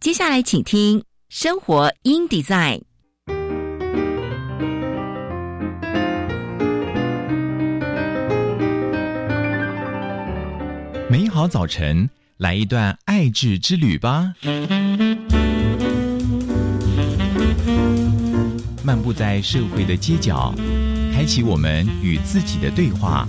[0.00, 2.80] 接下来，请听《生活 in Design》。
[11.10, 12.08] 美好早晨，
[12.38, 14.32] 来一段爱智之旅吧。
[18.82, 20.54] 漫步在社会的街角，
[21.12, 23.28] 开启我们与自己的对话。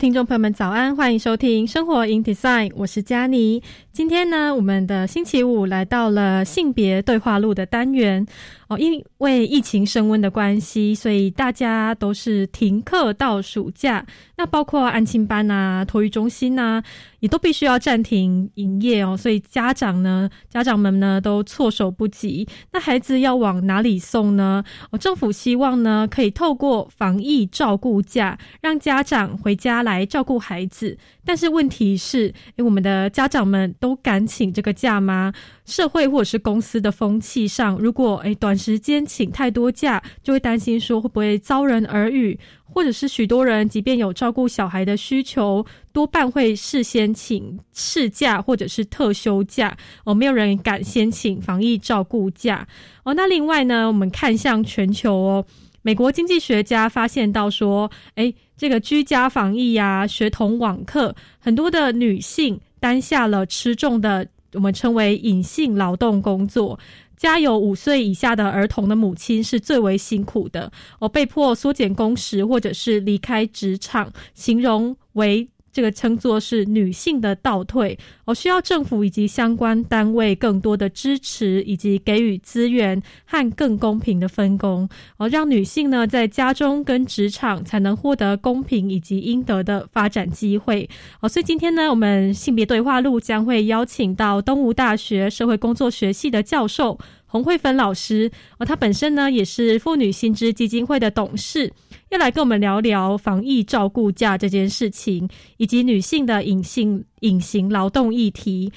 [0.00, 0.96] 听众朋友们，早安！
[0.96, 3.62] 欢迎收听《生活 in Design》，我是佳妮。
[3.92, 8.26] 今天呢，我们的星期五来到了性别对话录的单元。
[8.70, 14.06] 哦，因为疫情升温的关系，所以大家都是停课到暑假。
[14.36, 16.80] 那包括安亲班啊、托育中心啊，
[17.18, 19.16] 也都必须要暂停营业哦。
[19.16, 22.46] 所以家长呢，家长们呢都措手不及。
[22.70, 24.62] 那孩子要往哪里送呢？
[24.92, 30.96] 哦，政府希望呢，可以透过防疫照顾假，让家长回家来照顾孩子。
[31.24, 35.32] 但是问题是，诶，我们的家长们都敢请这个假吗？
[35.70, 52.66] 社会或者是公司的风气上，如果诶短时间请太多假，就会担心说会不会遭人耳语，或者是许多人即便有照顾小孩的需求，多半会事先请事假或者是特休假哦，没有人敢先请防疫照顾假
[53.04, 53.14] 哦。
[53.14, 55.46] 那另外呢，我们看向全球哦，
[55.82, 64.26] 美国经济学家发现到说，诶，这个居家防疫呀，学童网课，很多的女性担下了吃重的。
[64.54, 66.78] 我们称为隐性劳动工作，
[67.16, 75.48] 家有五岁以下的儿童的母亲是最为辛苦的，哦，被迫缩减工时或者是离开职场，形容为。
[75.72, 90.88] 这个称作是女性的倒退，哦，需要政府以及相关单位更多的支持，以及给予资源和更公平的分工，哦，让女性呢在家中跟职场才能获得公平以及应得的发展机会，
[91.20, 101.72] 哦，所以今天呢，我们性别对话录将会邀请到东吴大学社会工作学系的教授洪慧芬老师，哦，她本身呢也是妇女薪资基金会的董事。
[102.10, 105.28] 要来跟我们聊聊防疫照顾假这件事情，
[105.58, 108.72] 以及女性的隐性隐形劳动议题，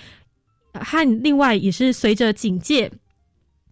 [0.73, 2.91] 和另外也是随着警戒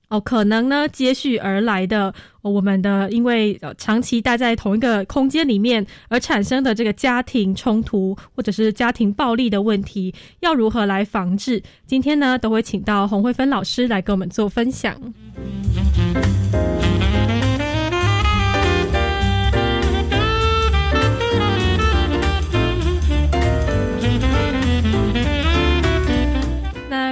[0.09, 2.11] 哦，可能呢接续而来的
[2.41, 11.61] 我们的因为长期待在同一个空间里面而产生的这个家庭冲突或者是家庭暴力的问题，要如何来防治？
[11.85, 14.99] 今天呢都会请到洪慧芬老师来跟我们做分享。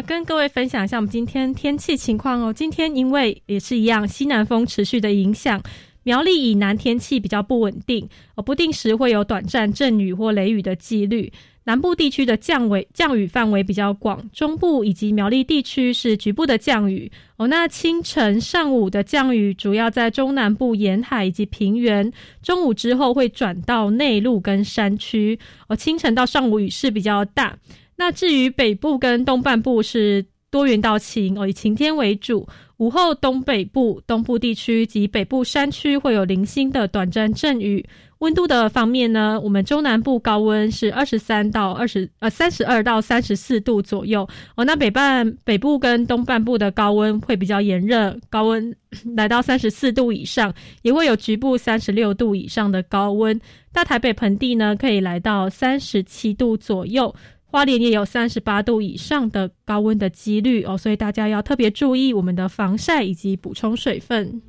[0.01, 2.53] 跟各位分享一下我们今天天气情况哦。
[2.53, 5.61] 今天因为也是一样西南风持续的影响，
[6.03, 11.31] 苗栗以南天气比较不稳定，哦，不定时会有短暂阵雨或雷雨的几率。
[11.65, 17.47] 南部地区的降为降雨范围比较广，中部以及苗栗地区是局部的降雨哦。
[17.47, 22.11] 那清晨上午的降雨主要在中南部沿海以及平原，
[22.41, 25.37] 中午之后会转到内陆跟山区
[25.67, 25.75] 哦。
[25.75, 27.55] 清晨到上午雨势比较大。
[27.99, 32.47] 那至于北部跟东半部是多云到晴哦，以晴天为主。
[32.77, 37.85] 午后东北部、东部地区及北部山区会有零星的短暂阵雨。
[38.19, 44.63] 温度的方面呢，我们中南部高温是二十三到二十呃三十二到三十四度左右哦。
[44.63, 48.73] 那北半北部跟东半部的高温会比较炎热，高温
[49.17, 53.37] 来到三十四度以上，也会有局部三十六度以上的高温。
[53.73, 57.13] 大台北盆地呢，可以来到三十七度左右。
[57.51, 64.39] 花莲也有三十八度以上的高温的几率哦，所以大家要特别注意我们的防晒以及补充水分。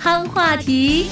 [0.00, 1.06] 夯话题，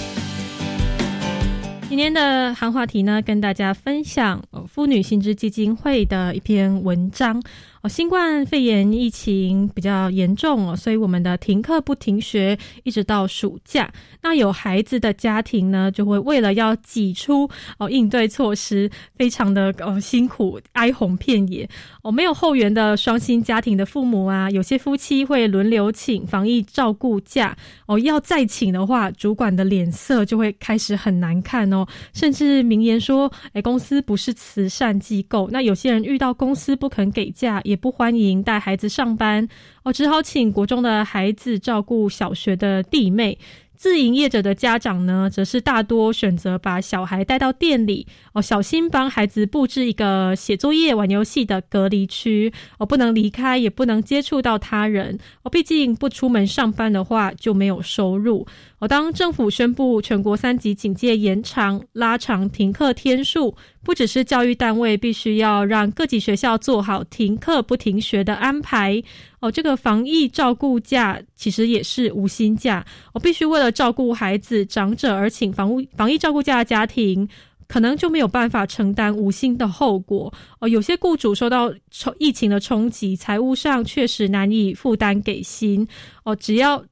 [1.88, 7.42] 今天的夯话题呢，跟大家分享妇女薪资基金会的一篇文章。
[7.88, 13.92] 新冠肺炎疫情比较严重哦，所以我们的停课不停学，一直到暑假。
[14.22, 17.48] 那有孩子的家庭呢，就会为了要挤出
[17.78, 21.68] 哦应对措施，非常的哦辛苦，哀鸿遍野
[22.02, 22.10] 哦。
[22.10, 27.56] 没有后援的双薪家庭的父母啊，有些夫妻会轮流请防疫照顾假
[27.86, 39.46] 哦，要再请的话，主管的脸色就会开始很难看哦，甚至明言说：“哎，公司不是慈善机构。”那有些人遇到公司不肯给假，也不欢迎带孩子上班，
[39.84, 43.38] 哦，只好请国中的孩子照顾小学的弟妹。
[43.76, 58.46] 自营业者的家长呢，则是大多选择把小孩带到店里，哦，小心帮孩子布置一个写作业、玩游戏的隔离区，哦，不能离开，也不能接触到他人，哦，毕竟不出门上班的话就没有收入。
[58.78, 69.02] 哦，当政府宣布全国三级警戒延长、拉长停课天数，不只是教育单位必须要让各级学校做好停课不停学的安排，
[69.40, 72.84] 哦，这个防疫照顾假其实也是无薪假。
[73.14, 77.26] 我必须为了照顾孩子、长者而请防防疫照顾假的家庭，
[77.66, 80.30] 可能就没有办法承担无薪的后果。
[80.60, 81.72] 哦，有些雇主受到
[82.18, 85.88] 疫情的冲击，财务上确实难以负担给薪。
[86.24, 86.84] 哦，只要。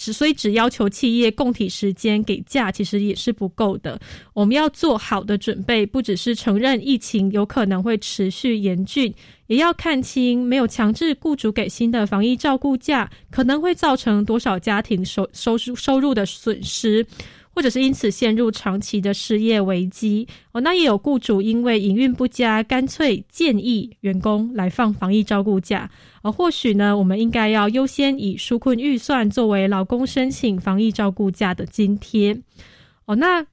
[0.00, 4.00] 只所以只要求企业供体时间给假，其实也是不够的。
[4.32, 9.12] 我们要做好的准备，不只是承认疫情有可能会持续严峻，
[9.48, 17.06] 也要看清没有强制雇主给新的防疫照顾假，可能会造成多少家庭收收收入的损失。
[17.54, 25.90] 或者是因此陷入长期的失业危机哦，那也有雇主因为营运不佳，干脆建议员工来放防疫照顾假。
[26.22, 32.40] 而或许呢，我们应该要优先以纾困预算作为劳工申请防疫照顾假的津贴
[33.06, 33.16] 哦。
[33.16, 33.46] 那。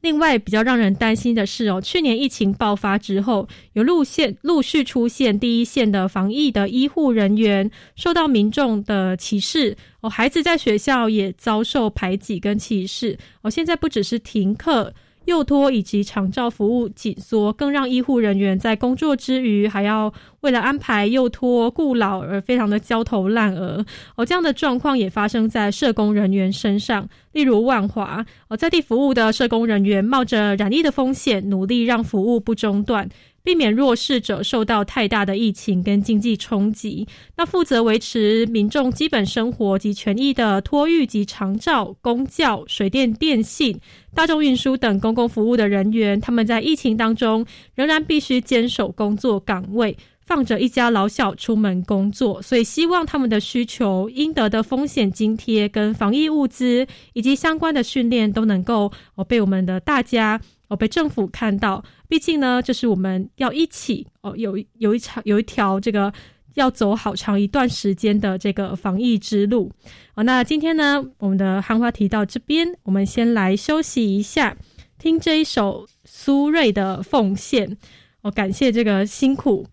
[0.00, 13.50] 另外，比较让人担心的是哦，去年疫情爆发之后，有路线陆续出现第一线的防疫的医护人员受到民众的歧视哦，孩子在学校也遭受排挤跟歧视哦。
[13.50, 14.94] 现在不只是停课。
[15.28, 20.10] 幼托以及长照服务紧缩，更让医护人员在工作之余，还要
[20.40, 23.84] 为了安排幼托顾老而非常的焦头烂额。
[24.16, 33.06] 而，这样的状况也发生在社工人员身上，例如万华哦，在地服务的社工人员冒着染疫的风险，努力让服务不中断。
[33.42, 37.06] 避免弱势者受到太大的疫情跟经济冲击。
[37.36, 43.80] 那负责维持民众基本生活及权益的托育及长照、公教、水电、电信、
[44.14, 49.96] 大众运输等公共服务的人员，他们在疫情当中仍然必须坚守工作岗位，
[50.26, 52.42] 放着一家老小出门工作。
[52.42, 60.38] 所以希望他们的需求、应得的风险津贴、跟防疫物资以及相关的训练都能够哦被我们的大家。
[60.68, 66.12] 哦，被政府看到，毕竟呢，就是我们要一起哦，有有一场有一条这个
[66.54, 69.70] 要走好长一段时间的这个防疫之路
[70.14, 70.24] 哦。
[70.24, 74.56] 那今天呢，我们的汉话提到这边，我们先来休息一下，
[74.98, 77.76] 听这一首苏芮的奉献
[78.22, 79.66] 哦，感谢这个辛苦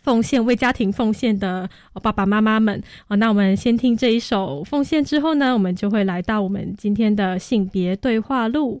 [0.00, 1.68] 奉献为家庭奉献的
[2.00, 3.16] 爸爸妈妈们哦。
[3.16, 8.80] 那我们先听这一首奉献之后呢，我们就会来到我们今天的性别对话录。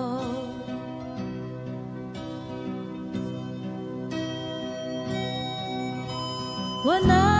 [6.83, 7.30] 我能。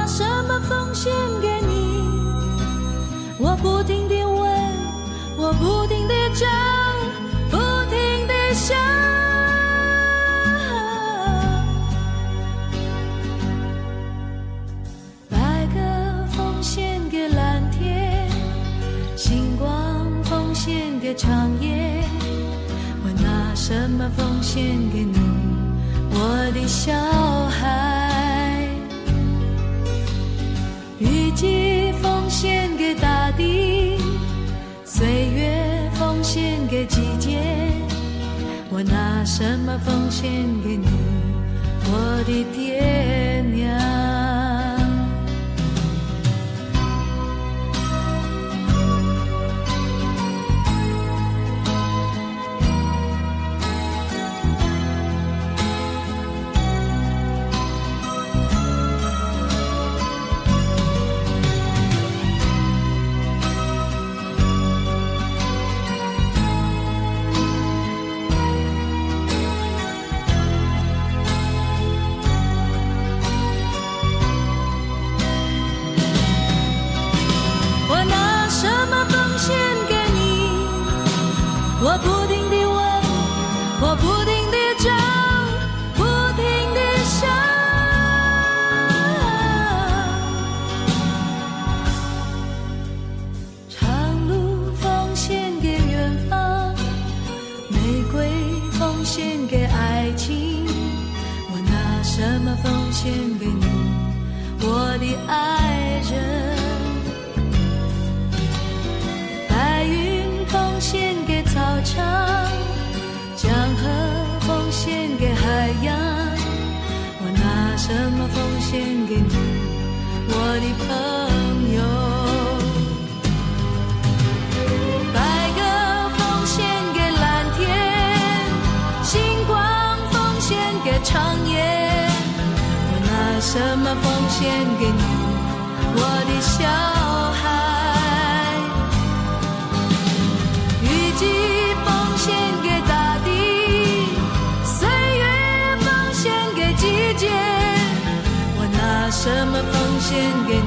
[150.02, 150.62] 献给你，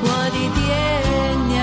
[0.00, 0.62] 我的爹
[1.48, 1.58] 娘？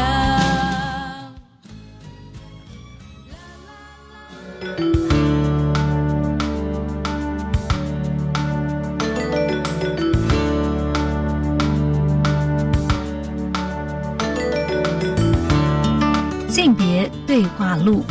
[16.50, 18.04] 性别对话录。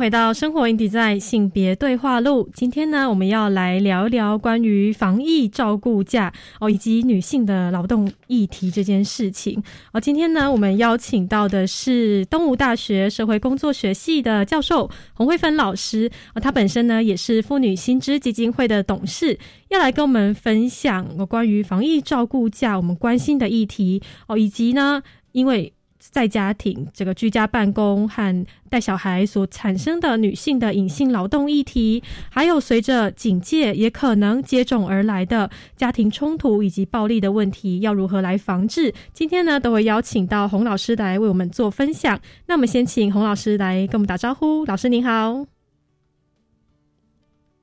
[0.00, 2.48] 回到生活 in design 性别对话录。
[2.54, 10.00] 今天呢，我们要来聊一聊关于防疫照顾假哦，以及女性的劳动议题这件事情哦。
[10.00, 19.38] 今天呢，我们邀请到的是东吴大学社会工作学系的教授洪慧芬老师哦，她本身呢也是妇女新知基金会的董事，
[19.68, 25.02] 要来跟我们分享关于防疫照顾假我们关心的议题哦，以及呢，
[25.32, 38.94] 因为在家庭这个居家办公和带小孩所产生的女性的隐性劳动议题，还有随着警戒也可能接踵而来的家庭冲突以及暴力的问题，要如何来防治？
[39.12, 42.18] 今天呢，都会邀请到洪老师来为我们做分享。
[42.46, 44.64] 那我们先请洪老师来跟我们打招呼。
[44.64, 45.46] 老师您好，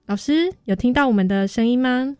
[0.06, 2.16] 老师有听到我们的声音吗？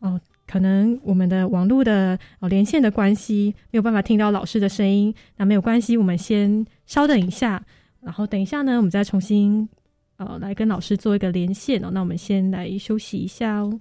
[0.00, 0.20] 哦。
[0.50, 5.14] 可能我们的网络的哦连线的关系，没有办法听到老师的声音。
[5.36, 7.62] 那没有关系，我们先稍等一下，
[8.00, 9.68] 然后等一下呢，我们再重新
[10.16, 11.90] 呃来跟老师做一个连线哦。
[11.92, 13.78] 那我们先来休息一下哦。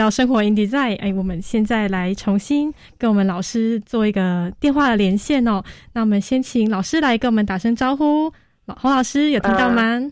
[0.00, 0.98] 到生活 in design。
[0.98, 5.62] 哎，我们现在来重新跟我们老师做一个电话的连线哦。
[5.92, 8.32] 那我们先请老师来跟我们打声招呼。
[8.64, 10.10] 老洪老师有听到吗？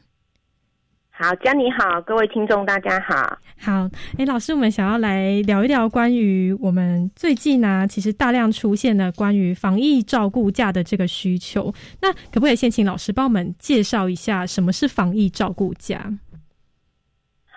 [1.11, 3.38] 好，嘉你好，各位听众大家好。
[3.59, 11.73] 好，哎，老师，我们想要来聊一聊关于我们最近呢，其实大量出现了关于防疫照顾假的这个需求。
[12.02, 16.12] 那可不可以先请老师帮我们介绍一下什么是防疫照顾假？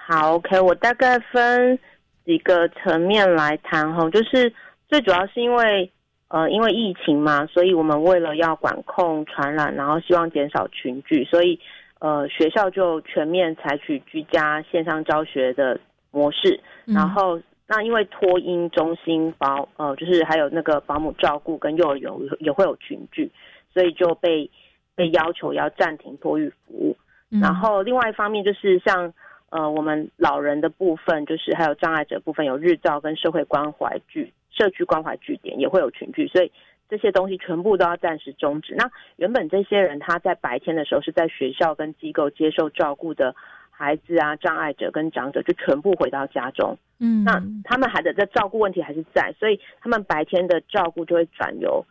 [0.07, 1.77] 好，OK，我大概分
[2.23, 4.53] 几个层面来谈哈，就是
[4.87, 5.91] 最主要是因为
[6.27, 11.59] 呃，因为疫情嘛，所以我们为了要管控传染，然后希望减少群聚，所以
[11.99, 15.79] 呃，学校就全面采取居家线上教学的
[16.11, 16.59] 模式。
[16.85, 23.31] 然后那因为托婴中心保呃，就是还有那个保姆照顾跟幼儿园也会有群聚，
[23.73, 24.49] 所以就被
[24.95, 26.95] 被要求要暂停托育服务。
[27.29, 29.11] 然后另外一方面就是像。
[29.51, 36.49] 呃，我们老人的部分，就是还有障碍者部分，有日照跟社会关怀据、社区关怀据点，也会有群聚，所以
[36.87, 38.73] 这些东西全部都要暂时终止。
[38.75, 43.35] 那原本这些人他在白天的时候是在学校跟机构接受照顾的
[43.69, 46.77] 孩子啊，障碍者跟长者就全部回到家中。
[46.99, 51.85] 嗯，那他们还的在照顾问题还是在，所以他们白天的照顾就会转由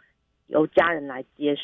[0.47, 1.55] 由家人来接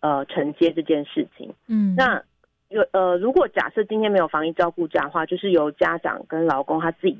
[0.00, 1.54] 呃承接这件事情。
[1.68, 2.24] 嗯，那。
[2.68, 7.18] 有呃，如果假设今天没有防疫照顾假的话，就是由家长跟劳工他自己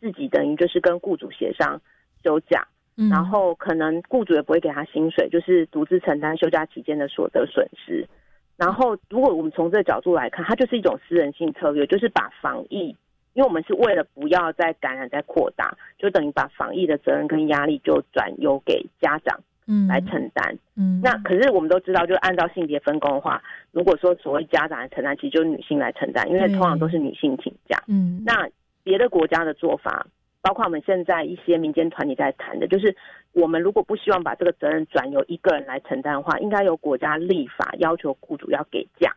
[0.00, 1.80] 自己等于就是跟雇主协商
[2.22, 2.66] 休假，
[3.08, 8.08] 然后可能雇主也不会给他薪水，就是独自承担休假期间的所得损失。
[8.56, 12.88] 然后，如果我们从这个角度来看，它就是一种私人性策略，就是把防疫，
[13.34, 19.38] 因为我们是为了不要再感染再扩大，就等于把防疫的责任跟压力就转由给家长。
[19.68, 20.58] 嗯，来承担。
[20.76, 27.78] 嗯，那可是我们都知道，就按照性别分工的话，如果说所谓家长来承担，其实就是女性来承担，因为通常都是女性请假。
[27.86, 28.48] 嗯，那
[28.82, 30.06] 别的国家的做法，
[30.40, 32.96] 包括我们现在一些民间团体在谈的，就是
[33.32, 39.14] 我们如果不希望把这个责任转由一个人来承担的话，应该由国家立法要求雇主要给假，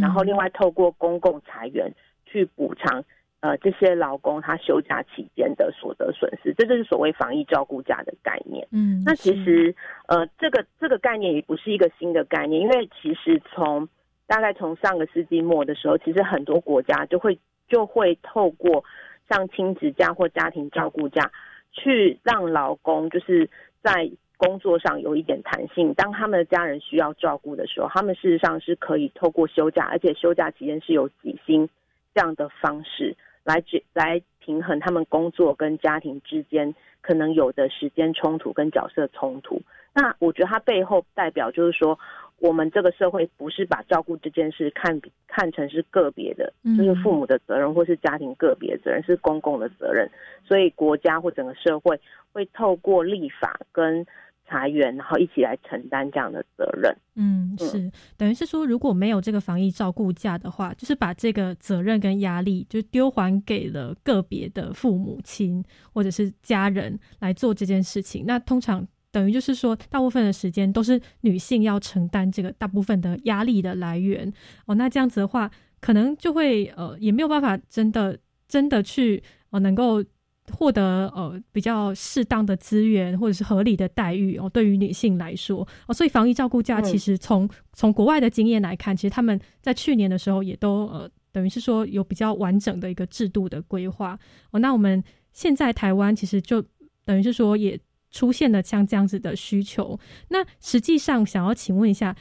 [0.00, 1.92] 然后另外透过公共裁员
[2.26, 3.04] 去补偿。
[3.44, 8.66] 呃，这些劳工他休假期间的所得损失，这就是所谓防疫照顾假的概念。
[8.72, 9.74] 嗯，那其实
[10.08, 13.86] 呃，这个这个概念也不是一个新的概念，因为其实从
[14.26, 18.82] 大概从上个世纪末的时候，其实很多国家就会就会透过
[19.28, 21.30] 像亲子假或家庭照顾假，
[21.70, 23.50] 去让劳工就是
[23.82, 25.92] 在工作上有一点弹性。
[25.92, 31.68] 当他们的家人需要照顾的时候，他们事实上是可以透过休假，而且休假期间是有几薪
[32.14, 33.14] 这样的方式。
[33.44, 39.60] 来解来平衡他们工作跟家庭之间可能有的时间冲突跟角色冲突。
[39.92, 41.98] 那我觉得它背后代表就是说，
[42.40, 50.10] 我们这个社会不是把照顾这件事看看成是个别的，就是父母的责任或是家庭个别责任，是公共的责任。
[50.44, 52.00] 所以国家或整个社会
[52.32, 54.04] 会透过立法跟。
[54.46, 56.94] 裁员，然后一起来承担这样的责任。
[57.14, 68.24] 嗯，是等于是说，如果没有这个防疫照顾假的话，就是把这个责任跟压力就丢还给了个别的父母亲或者是家人来做这件事情。
[68.26, 74.32] 那通常等于就是说，大部分的时间都是女性要承担这个大部分的压力的来源。
[74.66, 80.04] 哦，那这样子的话，可能就会呃，也没有办法真的真的去哦，能够。
[80.52, 94.18] 获得呃比较适当的资源或者是合理的待遇哦，对于女性来说哦，所以防疫照顾假其实从从国外的经验来看，其实他们在去年的时候也都呃等于是说有比较完整的一个制度的规划
[94.50, 94.60] 哦。
[94.60, 95.02] 那我们
[95.32, 96.62] 现在台湾其实就
[97.04, 97.78] 等于是说也
[98.10, 99.98] 出现了像这样子的需求。
[100.28, 102.14] 那实际上想要请问一下，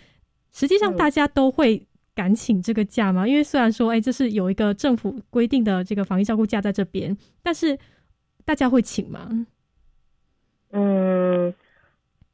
[0.53, 3.27] 实际上大家都会敢请这个假吗？
[3.27, 7.77] 因为虽然说哎这是有一个政府规定的这个防疫照顾假在这边，但是
[8.45, 9.29] 大家会请吗？
[10.71, 11.53] 嗯，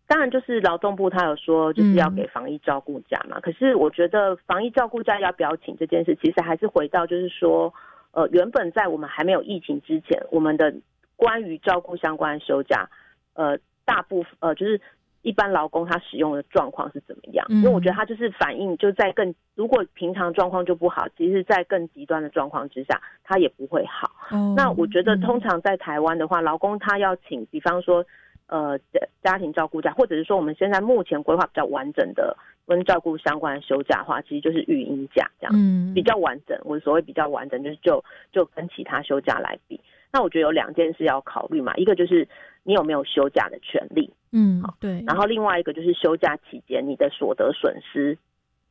[0.07, 3.39] 当然，就是劳动部他有说就是要给防疫照顾假嘛。
[3.39, 7.73] 可是我觉得防疫照顾假要不要请这件事，其实还是回到就是说，
[8.11, 10.73] 呃，原本在我们还没有疫情之前，我们的
[11.15, 12.89] 关于照顾相关休假，
[13.33, 14.79] 呃，大部分呃就是。
[15.21, 17.45] 一般劳工他使用的状况是怎么样？
[17.49, 24.09] 因为我觉得他就是反映就在更如果平常状况就不好，其实，在更极端的状况之下，他也不会好。
[24.55, 28.05] 那我觉得通常在台湾的话，劳工他要请，比方说
[28.47, 28.79] 呃
[29.21, 35.53] 家庭照顾假，或者是说我们现在目前规划比较完整的跟照顾相关的休假的话，其实就是育婴假这样，
[35.93, 36.57] 比较完整。
[36.63, 39.79] 我所谓比较完整，就是就就跟其他休假来比。
[40.11, 42.27] 那我觉得有两件事要考虑嘛，一个就是
[42.63, 44.11] 你有没有休假的权利。
[44.31, 45.03] 嗯，好，对。
[45.07, 48.17] 然后另外一个就是休假期间你的所得损失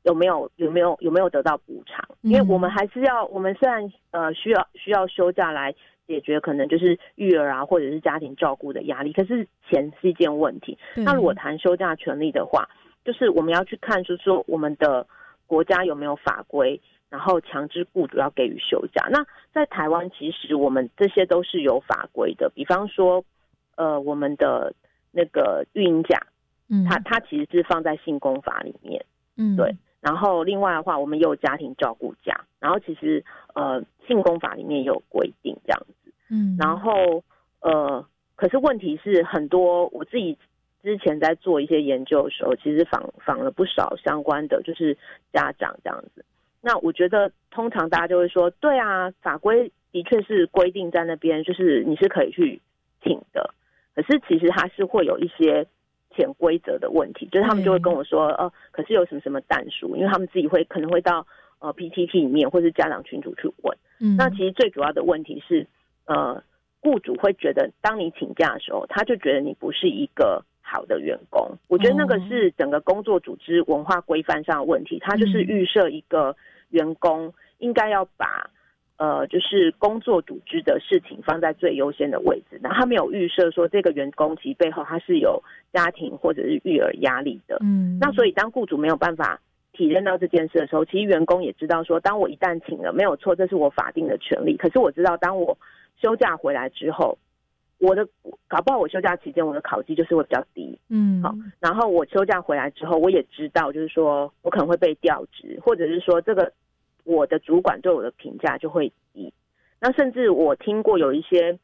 [0.05, 2.05] 有没有有没有有没有得到补偿？
[2.23, 5.75] 因为我们还是要，我们虽然呃需要需要休假来
[6.07, 9.13] 解决可能就是育儿啊，或者是家庭照顾的压力。
[9.13, 10.79] 可是钱是一件问题。
[10.95, 12.69] 那如果谈休假权利的话，
[13.05, 15.07] 就是我们要去看，就是说我们的
[15.47, 19.09] 国家有没有法规，然后强制雇主要给予休假。
[19.11, 23.25] 那在台湾，其实我们这些都是有法规的，比方说，
[23.77, 24.75] 呃，我们的
[25.13, 26.27] 那个育婴假，
[26.69, 29.05] 嗯，它它其实是放在性工法里面。
[29.37, 36.13] 嗯对然后另外的话，我们也有家庭照顾假，然后其实呃性工法里面也有规定这样子。
[36.31, 37.23] 嗯，然后
[37.61, 40.39] 呃，可是问题是很多我自己
[40.83, 44.97] 之前在做一些研究的时候，其实访访了不少相关的就是
[45.33, 46.25] 家长这样子。
[46.69, 52.61] 那我觉得通常大家就会说，对啊，法规的确是规定在那边，就是你是可以去
[53.03, 53.55] 请的。
[53.95, 55.67] 可是其实它是会有一些
[56.15, 61.27] 潜规则的问题，就是他们就会跟我说，呃，可是有什么什么弹数，因为他们自己会可能会到
[61.61, 63.79] 呃 PTT 里面或是家长群组去问。
[63.99, 65.67] 嗯那其实最主要的问题是，
[66.05, 66.43] 呃，
[66.83, 71.57] 雇主会觉得，当你请假的时候，他就觉得你不是一个好的员工。
[71.69, 76.37] 我觉得那个是整个工作组织文化规范上的问题，它就是预设一个
[76.71, 78.51] 员工应该要把。
[79.01, 85.41] 呃，就是工作组织的事情放在最优先的位置，然后他没有预设说这个员工其实背后他是有
[85.73, 89.41] 家庭或者是育儿压力的，嗯，那所以当雇主没有办法
[89.73, 94.57] 体认到这件事的时候，其实员工也知道说，当我一旦请了，没有错，这是我法定的权利。
[94.57, 95.57] 可是我知道，当我
[96.03, 97.17] 休假回来之后，
[97.79, 98.07] 我的
[98.49, 100.79] 搞不好我休假期间我的考绩就是会比较低。
[100.89, 106.53] 嗯好然后我休假回来之后，我也知道，就是说我可能会被调职，或者是说这个
[107.05, 109.33] 我的主管对我的评价就会低。
[109.81, 111.57] 那甚至我听过有一些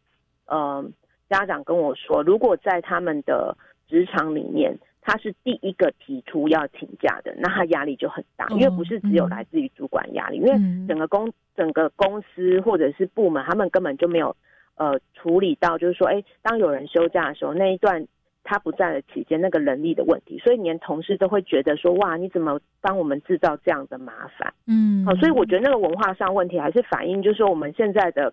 [0.46, 0.84] 呃
[1.28, 3.56] 家长跟我说，如果在他们的
[3.88, 14.34] 职场里面，他是第一个提出要请假的，那他压力就很大，哦因为不是只有嗯来自于主管压力，因为嗯整个公整个公司或者是部门，他们根本就没有
[14.76, 18.06] 呃处理到，就是说，哎，当有人休假的时候，那一段
[18.42, 24.52] 他不在的期间，那个人力的问题，所以连同事都会觉得说，哇，你怎么帮我们制造这样的麻烦？
[24.66, 28.32] 嗯，好、所以我觉得那个文化上问题还是反映，就是说我们现在的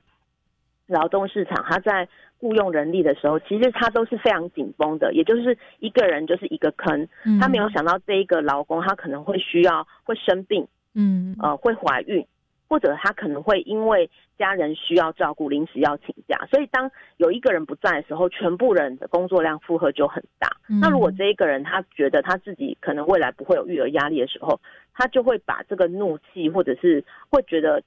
[0.87, 2.07] 劳动市场，它在
[2.39, 12.25] 雇佣人力的时候，其实它都是非常紧绷的，也就是一个人就是一个坑，嗯他没有想到这一个劳工他可能会需要会生病，嗯呃，会怀孕，
[12.71, 20.47] 或者他可能会因为家人需要照顾，临时要请假，所以当有一个人不在的时候，全部人的工作量负荷就很大。
[20.69, 24.57] 嗯那如果这一个人他觉得他自己可能未来不会有育儿压力的时候，
[24.93, 27.83] 他就会把这个怒气或者是会觉得。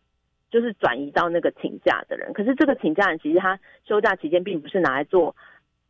[0.50, 5.34] 就是转移到那个请假的人，可是这个请假人其实他休假期间并不是拿来做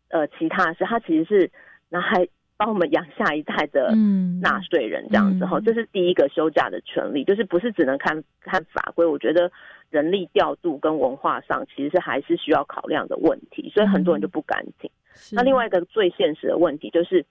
[0.09, 1.51] 呃其他的事，他其实是
[1.91, 2.27] 拿来
[2.65, 4.41] 帮我们养下一代的嗯。
[4.41, 9.51] 纳税人这样子哈，嗯这是第一个休假的权利，就是不是只能看看法规，我觉得
[9.91, 14.91] 人力调度跟文化上其实是还是需要考量的问题，所以很多人就不敢请。
[15.15, 17.25] 是那另外一个最现实的问题就是，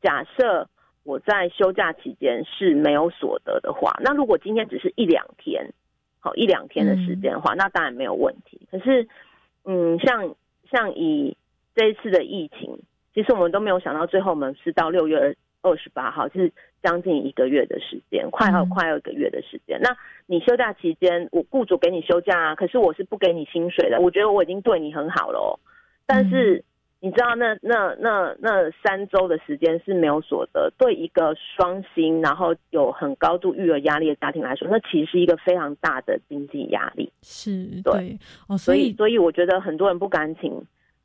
[0.00, 0.68] 假设
[1.02, 5.70] 我在休假期间是没有所得的话，那如果今天只是一两天，
[6.20, 8.60] 好一两天的时间的话，那当然没有问题。
[8.70, 9.06] 可是，
[9.64, 10.34] 嗯，像
[10.70, 11.36] 像以
[11.74, 12.78] 这一次的疫情，
[13.18, 19.76] 其实我们都没有想到，最后我们是到六月二二十八号，是将近一个月的时间，快要嗯快要一个月的时间。
[19.82, 19.90] 那
[20.26, 24.00] 你休假期间，我雇主给你休假啊，可是我是不给你薪水的。
[24.00, 25.58] 我觉得我已经对你很好了哦，
[26.06, 26.62] 但是
[27.00, 37.10] 你知道那那那那三周的时间是没有所得，对一个双薪然后有很高度育儿压力的家庭来说，那其实是一个非常大的经济压力。
[37.22, 40.52] 是对对哦，所以所以我觉得很多人不敢请，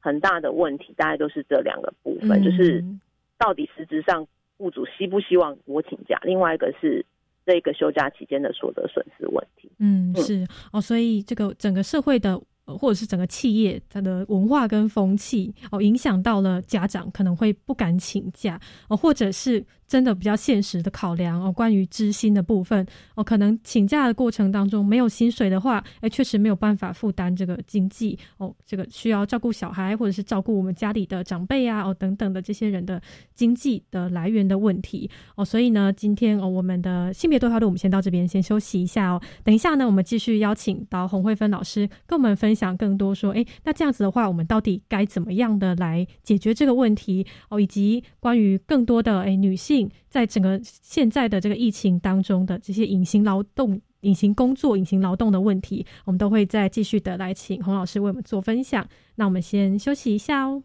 [0.04, 3.00] 很大的问题大概都是这两个部分，就是嗯
[3.38, 7.06] 到底实质上雇主希不希望我请假，另外一个是
[7.46, 9.72] 这个休假期间的所得损失问题。
[9.80, 12.40] 嗯，嗯是哦，所以这个整个社会的。
[12.66, 33.00] 呃或者是整个企业它的文化跟风气哦，影响到了家长可能会不敢请假哦，或者是真的比较现实的考量哦，关于知薪的部分哦，可能请假的过程当中没有薪水的话，哎，确实没有办法负担这个经济哦，这个需要照顾小孩或者是照顾我们家里的长辈啊哦等等的这些人的
[33.36, 35.10] 经济的来源的问题。
[35.36, 53.82] 哦，所以呢，今天哦我们的性别对话录我们先到这边先休息一下哦，等一下呢，我们继续邀请到洪慧芬老师跟我们分享更多说，哎，那这样子的话，我们到底该怎么样的来解决这个问题哦，以及关于更多的哎女性在整个现在的这个疫情当中的这些隐形劳动。
[54.04, 58.86] 隐形工作、隐形劳动的问题，我们都会再继续的来请洪老师为我们做分享。
[59.16, 60.62] 那我们先休息一下哦。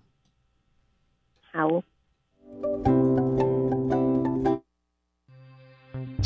[1.52, 1.68] 好，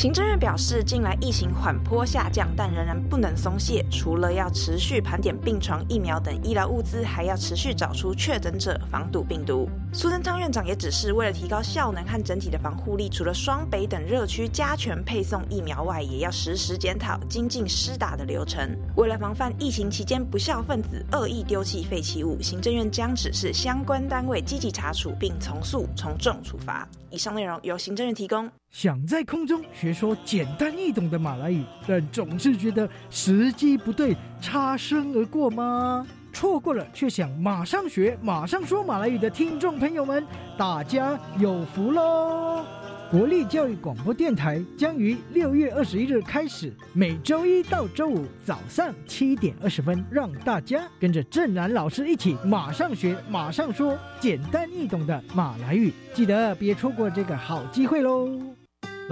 [0.03, 3.87] 行政院表示，近来疫情缓坡下降，但仍然不能松懈。
[3.89, 9.71] 除了要持续盘点病床、疫苗等医疗物资，还要持续找出确诊者，防堵病毒。
[9.93, 18.77] 苏贞昌院长也指示，为了提高效能和整体的防护力，除了双北等热区加权配送疫苗外，也要实时检讨精进施打的流程。
[18.97, 26.89] 为了防范疫情期间不孝分子恶意丢弃废弃物，行政院将指示相关单位积极查处，并从速从重处罚。
[27.09, 28.51] 以上内容由行政院提供。
[28.71, 36.07] 想在空中学说简单易懂的马来语，但总是觉得时机不对，擦身而过吗？
[36.33, 40.25] 错过了却想马上学、马上说马来语的听众朋友们，
[40.57, 42.65] 大家有福喽！
[43.11, 58.31] 国立教育广播电台将于六月二十一日开始，每周一到周五早上七点二十分，让大家跟着郑然老师一起马上学、马上说简单易懂的马来语，记得别错过这个好机会喽！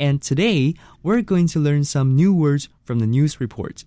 [0.00, 3.82] And today, we're going to learn some new words from the news report.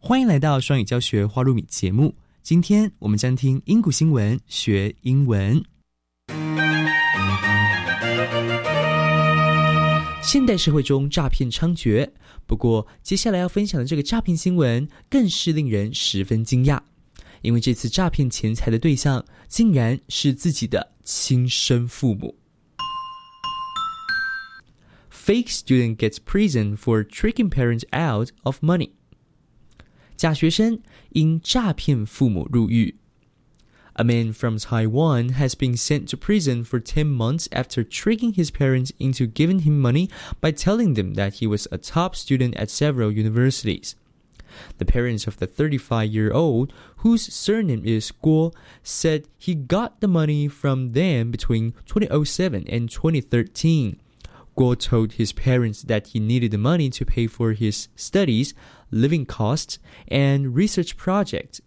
[0.00, 2.16] 欢迎来到双语教学花露米节目。
[2.42, 5.62] 今天我们将听英古新闻学英文。
[10.24, 12.10] 现代社会中诈骗猖獗，
[12.44, 16.80] 不过接下来要分享的这个诈骗新闻更是令人十分惊讶，
[17.42, 22.34] 因为这次诈骗钱财的对象竟然是自己的亲生父母。
[25.21, 28.91] Fake student gets prison for tricking parents out of money。
[30.15, 32.95] 假学生因诈骗父母入狱。
[33.99, 38.91] A man from Taiwan has been sent to prison for 10 months after tricking his parents
[38.99, 43.11] into giving him money by telling them that he was a top student at several
[43.11, 43.95] universities.
[44.77, 50.07] The parents of the 35 year old, whose surname is Guo, said he got the
[50.07, 53.99] money from them between 2007 and 2013.
[54.56, 58.54] Guo told his parents that he needed the money to pay for his studies,
[58.90, 61.60] living costs, and research projects.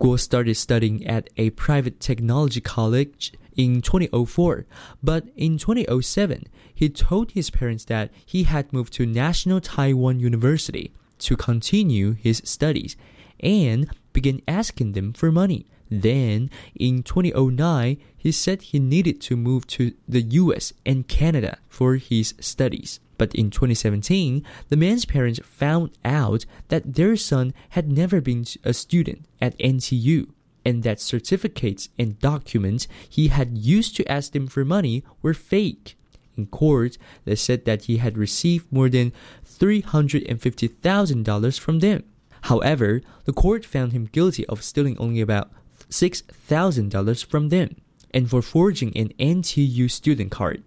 [0.00, 4.66] Guo started studying at a private technology college in 2004,
[5.02, 10.92] but in 2007, he told his parents that he had moved to National Taiwan University
[11.18, 12.96] to continue his studies
[13.40, 15.66] and began asking them for money.
[15.90, 21.96] Then, in 2009, he said he needed to move to the US and Canada for
[21.96, 23.00] his studies.
[23.18, 28.72] But in 2017, the man's parents found out that their son had never been a
[28.72, 30.28] student at NTU
[30.64, 35.96] and that certificates and documents he had used to ask them for money were fake.
[36.36, 39.12] In court, they said that he had received more than
[39.46, 42.04] $350,000 from them.
[42.42, 45.50] However, the court found him guilty of stealing only about
[45.89, 47.75] $6,000 from them
[48.13, 50.63] and for forging an NTU student card.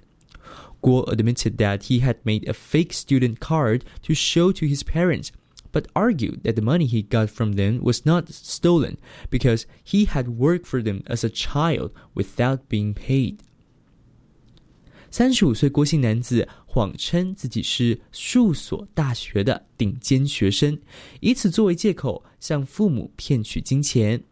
[0.82, 5.32] Guo admitted that he had made a fake student card to show to his parents,
[5.72, 8.96] but argued that the money he got from them was not stolen
[9.28, 13.38] because he had worked for them as a child without being paid.
[15.10, 20.78] 三十五岁郭姓男子谎称自己是数所大学的顶尖学生，
[21.20, 24.22] 以此作为借口向父母骗取金钱。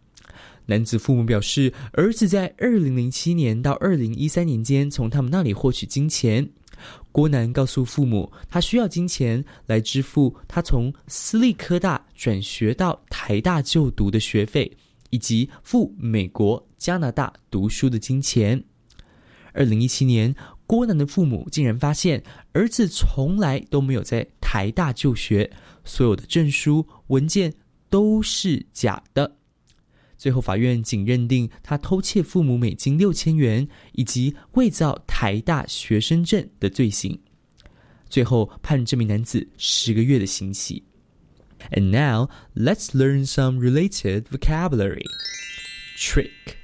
[0.65, 6.50] 男子父母表示，儿子在二零零七年到二零一三年间从他们那里获取金钱。
[7.12, 14.71] 郭南告诉父母，他需要金钱来支付他从私立科大转学到台大就读的学费，
[15.10, 18.63] 以及赴美国、加拿大读书的金钱。
[19.54, 20.34] 二零一七年，
[20.65, 25.52] 郭南的父母竟然发现儿子从来都没有在台大就学，
[25.84, 27.54] 所有的证书文件
[27.89, 29.38] 都是假的。
[30.20, 37.20] 最后，法院仅认定他偷窃父母美金六千元以及伪造台大学生证的罪行，
[38.09, 40.85] 最后判这名男子十个月的刑期。
[41.70, 45.05] And now let's learn some related vocabulary.
[45.99, 46.57] Trick,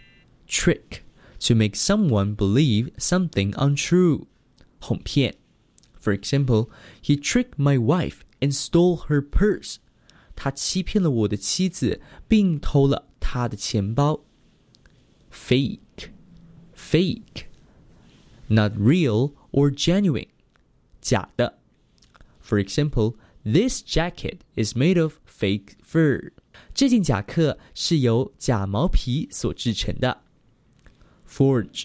[0.47, 1.01] trick,
[1.41, 4.27] to make someone believe something untrue.
[4.81, 5.35] 哄骗.
[6.01, 6.69] For example,
[7.03, 9.77] he tricked my wife and stole her purse.
[10.37, 14.25] 他欺骗了我的妻子，并偷了她的钱包。
[15.31, 16.11] Fake,
[16.77, 17.47] fake,
[18.49, 20.29] not real or genuine.
[21.01, 21.59] 假的。
[22.43, 26.33] For example, this jacket is made of fake fur.
[26.75, 30.23] 这件夹克是由假毛皮所制成的。
[31.27, 31.85] Forge,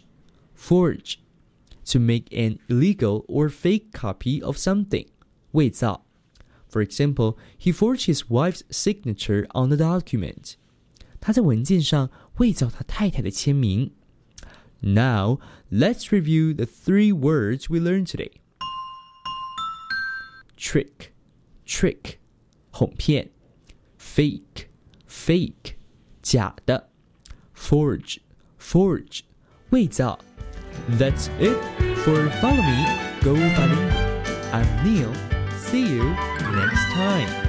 [0.58, 1.16] forge,
[1.86, 5.08] to make an illegal or fake copy of something.
[5.52, 6.06] 伪造。
[6.72, 10.56] For example, he forged his wife's signature on the document.
[11.20, 13.92] 他在文件上伪造他太太的签名。
[14.82, 15.40] Now,
[15.72, 18.32] let's review the three words we learned today.
[20.56, 21.12] Trick,
[21.66, 22.18] trick,
[22.72, 23.32] 哄骗。
[24.00, 24.68] Fake,
[25.08, 25.76] fake,
[26.22, 26.90] 假的。
[27.56, 28.20] Forge,
[28.60, 29.22] forge,
[29.72, 30.20] 伪造。
[30.92, 31.58] That's it
[32.04, 32.86] for Follow Me,
[33.22, 34.08] Go Bilingual.
[34.54, 35.31] I'm Neil.
[35.73, 37.42] See you next time.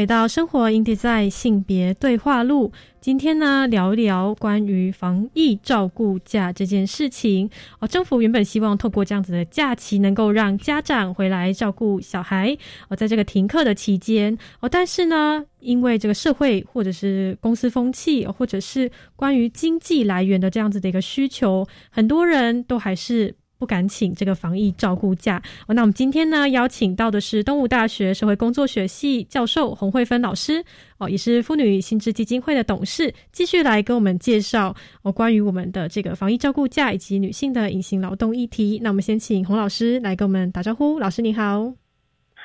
[0.00, 2.72] 回到生活 in d e s i 性别对话录。
[3.02, 7.50] 今天呢，聊一聊关于防疫照顾假这件事情。
[7.80, 12.56] 哦，政府原本希望透过这样子的假期，能够让家长回来照顾小孩。
[12.88, 23.34] 哦，在这个停课的期间，哦，但是呢，因为这个社会或者是公司风气，或者是关于经济来源的这样子的一个需求，很多人都还是。
[23.60, 25.74] 不敢请这个防疫照顾假哦。
[25.74, 30.64] 那我们今天呢，邀请到的是东吴大学社会工作学系教授洪慧芬老师
[30.96, 38.80] 哦，也是妇女心智基金会的董事，继续来跟我们介绍哦关于我们的这个防疫照顾假以及女性的隐形劳动议题。
[38.82, 40.98] 那我们先请洪老师来跟我们打招呼。
[40.98, 41.74] 老师你好，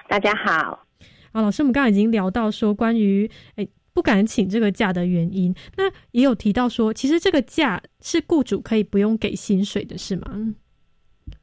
[0.10, 0.86] 大家好。
[1.32, 10.54] 啊，老师，我们刚刚已经聊到说关于诶不敢请这个假的原因，那也有提到说，其实这个假是雇主可以不用给薪水的，是吗？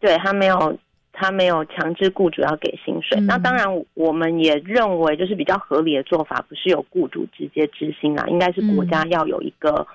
[0.01, 0.79] 对他没有，
[1.13, 3.21] 他没有强制雇主要给薪水。
[3.21, 9.87] 那当然，我们也认为就是比较合理的做法，不是由雇主直接执行啦，应该是国家要有一个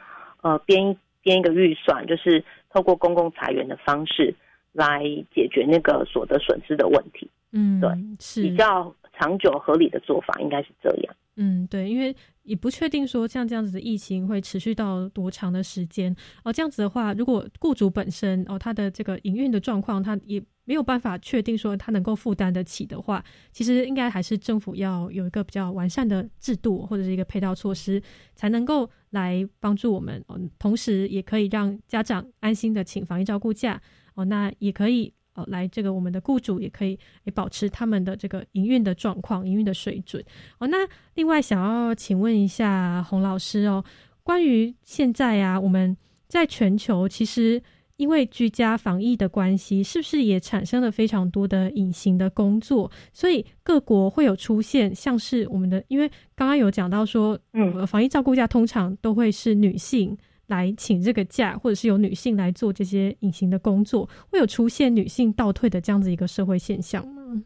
[0.42, 4.34] 呃编编一个预算，就是透过公共裁员的方式
[4.72, 7.30] 来解决那个所得损失的问题。
[7.52, 11.16] 嗯，对，是比较长久合理的做法，应该是这样。
[11.40, 16.52] 嗯，对，因为也不确定说像这样子的疫情会持续到多长的时间哦。
[16.52, 28.02] 这样子的话，如果雇主本身哦他的这个营运的状况，他也没有办法确定说他能够负担得起的话，其实应该还是政府要有一个比较完善的制度或者是一个配套措施，
[28.34, 30.50] 才能够来帮助我们嗯。
[30.58, 33.80] 同时，也可以让家长安心的请防疫照顾假
[34.16, 34.26] 哦。
[34.26, 35.14] 那也可以。
[35.38, 40.22] 哦，来这个我们的雇主也可以也保持他们的这个营运的状况、营运的水准。
[40.58, 40.78] 哦，那
[41.14, 43.84] 另外想要请问一下洪老师哦，
[44.24, 45.96] 关于现在啊，我们
[46.28, 47.62] 在全球其实
[47.98, 52.92] 因为居家防疫的关系，是不是也产生了非常多的隐形的工作？
[53.14, 60.18] 所以各国会有出现像是我们的，因为刚刚有讲到说，嗯，防疫照顾假通常都会是女性。
[60.48, 67.44] 来请这个假，或者是由女性来做这些隐形的工作，会有出现女性倒退的这样子一个社会现象吗？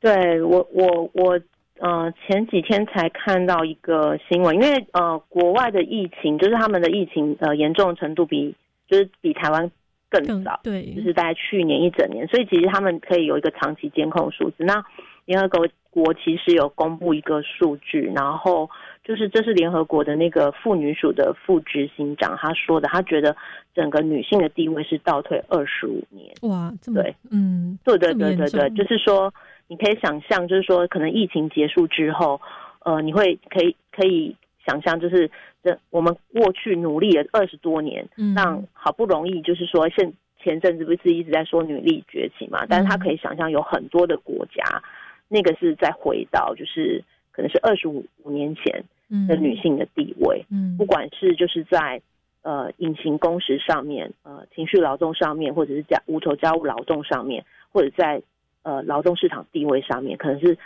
[0.00, 1.40] 对我，我我
[1.78, 8.54] 呃前几天才看到一个新闻，因为呃国外的疫情，就是他们的疫情呃严重程度比
[8.88, 9.70] 就是比台湾
[10.10, 14.64] 更早，对，就是大概去年一整年，所以其实他们可以有一个长期监控数字。
[14.64, 14.84] 那
[15.24, 18.68] 联合国国其实有公布一个数据，然后。
[19.08, 23.34] 就是这是联合国的那个妇女署的副执行长他说的，他觉得
[23.74, 26.30] 整个女性的地位是倒退二十五年。
[26.42, 29.32] 哇，这么对，嗯，对对对对对，就是说
[29.66, 32.38] 你可以想象，就是说可能疫情结束之后，
[32.84, 34.36] 呃，你会可以可以
[34.66, 35.30] 想象，就是
[35.64, 44.82] 这我们过去努力了二十多年，嗯让好不容易就是说现前阵子不是一直在说女力崛起嘛，但是他可以想象有很多的国家，
[45.28, 47.02] 那个是在回到就是
[47.32, 48.84] 可能是二十五五年前
[49.26, 50.76] 的女性的地位，嗯。
[50.76, 52.00] 不管是就是在
[52.42, 58.22] 呃隐形工时上面，呃情绪劳动上面，或者是家无酬家务劳动上面，或者在
[58.62, 60.56] 呃劳动市场地位上面，可能是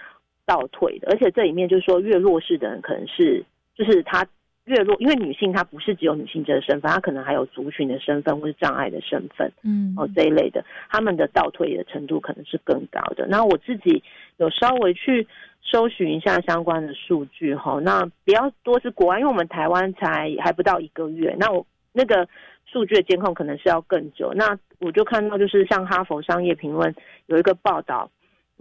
[0.44, 1.08] 倒退的。
[1.10, 4.26] 而且这里面就是说，越弱势的人可能是就是他
[4.64, 9.50] 越弱，因为女性她不是只有女性这个身份，她可能还有族群的身份或是障碍的身份。
[9.62, 13.26] 嗯哦这一类的，他们的倒退的程度可能是更高的。
[13.26, 14.02] 那我自己
[14.36, 15.26] 有稍微去
[15.62, 22.28] 搜寻一下相关的数据哈，那比较多是国外，因为我们台湾才还不到一个月，那我那个
[22.64, 24.32] 数据的监控可能是要更久。
[24.34, 26.94] 那我就看到就是像哈佛商业评论
[27.26, 28.10] 有一个报道，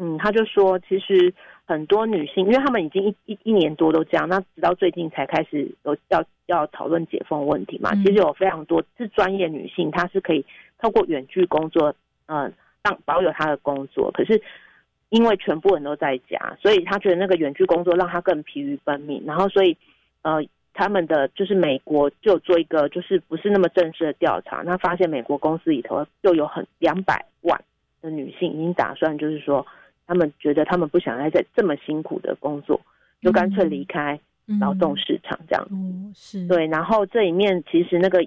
[0.01, 1.33] 嗯，他就说其实
[1.65, 7.91] 很多女性，因为他们已经一一一年多都这样，那直到最近才开始有要要讨论解封问题嘛。
[7.93, 10.43] 嗯其实有非常多是专业女性，她是可以
[10.79, 11.95] 透过远距工作，
[12.25, 12.51] 呃，
[12.83, 14.41] 让保有她的工作，可是。
[15.13, 19.75] 因为全部人都在家，所以她觉得那个远距工作让她更疲于奔命，然后所以，
[20.21, 20.41] 呃，
[20.73, 27.61] 他们的就是美国就有做一个就是不是那么正式的调查，那发现美国公司里头就有很两百万
[28.01, 29.67] 的女性已经打算就是说，
[30.12, 32.82] 他们觉得他们不想再在这么辛苦的工作，
[33.22, 34.20] 就干脆离开
[34.59, 35.74] 劳动市场这样子。
[35.74, 38.22] 哦，是，对，然后这里面其实那个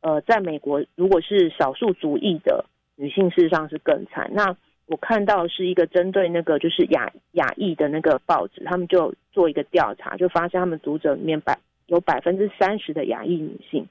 [0.00, 2.64] 呃，在美国如果是少数族裔的
[2.96, 4.32] 女性，事实上是更惨。
[4.34, 4.56] 那
[4.86, 11.56] 我看到是一个针对那个就是亚亚裔的那个报纸，他们就做一个调查，就发现他们读者里面百
[11.86, 13.86] 有百分之三十的亚裔女性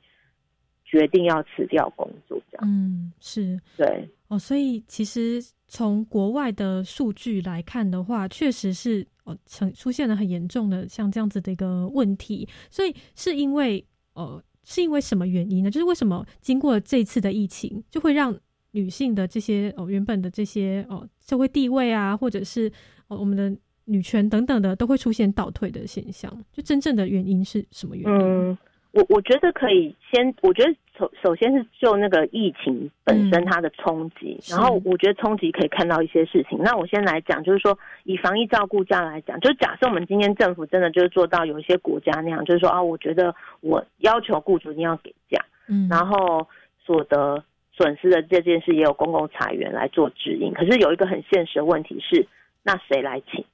[0.92, 4.10] 决定要辞掉工作，这样嗯，是对。
[4.28, 12.48] 哦，所以其实从国外的数据来看的话，确实是哦，成出现了很严重的像这样子的一个问题。
[12.70, 13.84] 所以是因为
[14.14, 15.72] 呃，是因为什么原因呢？
[15.72, 18.38] 就是为什么经过这次的疫情，就会让
[18.72, 22.70] 女性的这些哦原本的这些哦社会地位啊，或者是
[23.08, 23.54] 哦我们的
[23.86, 26.32] 女权等等的，都会出现倒退的现象？
[26.54, 28.20] 就真正的原因是什么原因？
[28.20, 28.58] 嗯，
[28.92, 36.60] 我我觉得可以先，我觉得首首先是就那个疫情本身它的冲击，是然后我觉得冲击可以看到一些事情。
[36.62, 46.46] 那我先来讲，就是说以防疫照顾价来讲，就是假设我们今天政府真的就是做到有一些国家那样，就是说啊，我觉得我要求雇主一定要给假，嗯，然后
[46.86, 50.54] 所得损失的这件事也有公共裁员来做指引。
[50.54, 52.28] 可是有一个很现实的问题是，
[52.62, 53.46] 那谁来请？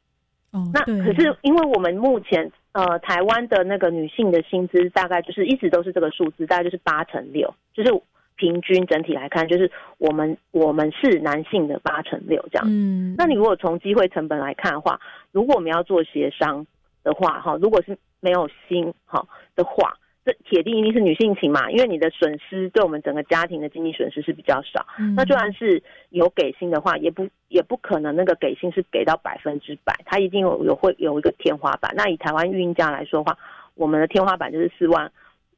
[0.51, 7.89] 哦，那可是因为我们目前呃台湾的那个女性的薪资大概就是一直都是这个数字，大概就是八乘六，就是
[8.35, 12.65] 平均整体来看，就是我们我们是男性的八乘六这样。
[12.69, 14.99] 嗯，那你如果从机会成本来看的话，
[15.31, 16.67] 如果我们要做协商
[17.03, 19.25] 的话，哈，如果是没有薪哈
[19.55, 19.97] 的话，
[20.27, 24.85] 这铁定一定是女性请嘛，因为你的损失对我们整个家庭的经济损失是比较少。
[24.99, 31.93] 嗯那就算是有给薪的话，也不也不可能那个给薪是给到百分之百，它一定有有会有一个天花板。
[31.95, 33.37] 那以台湾运营价来说的话，
[33.75, 35.09] 我们的天花板就是四万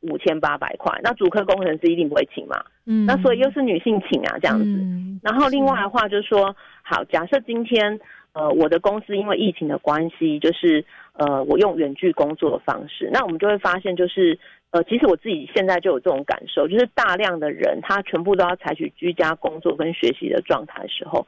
[0.01, 4.65] 五千八百块，那主科工程师一定不会请嘛，嗯，那所以又是女性请啊这样子。
[4.65, 7.99] 嗯然后另外的话就是说，好，假设今天
[8.31, 14.39] 呃我的公司因为疫情的关系，就是呃我用远距工作的方式，那我们就会发现就是
[14.71, 21.25] 呃其实我自己现在就有这种感受，就是大量的人他全部都要采取居家工作跟学习的状态的时候，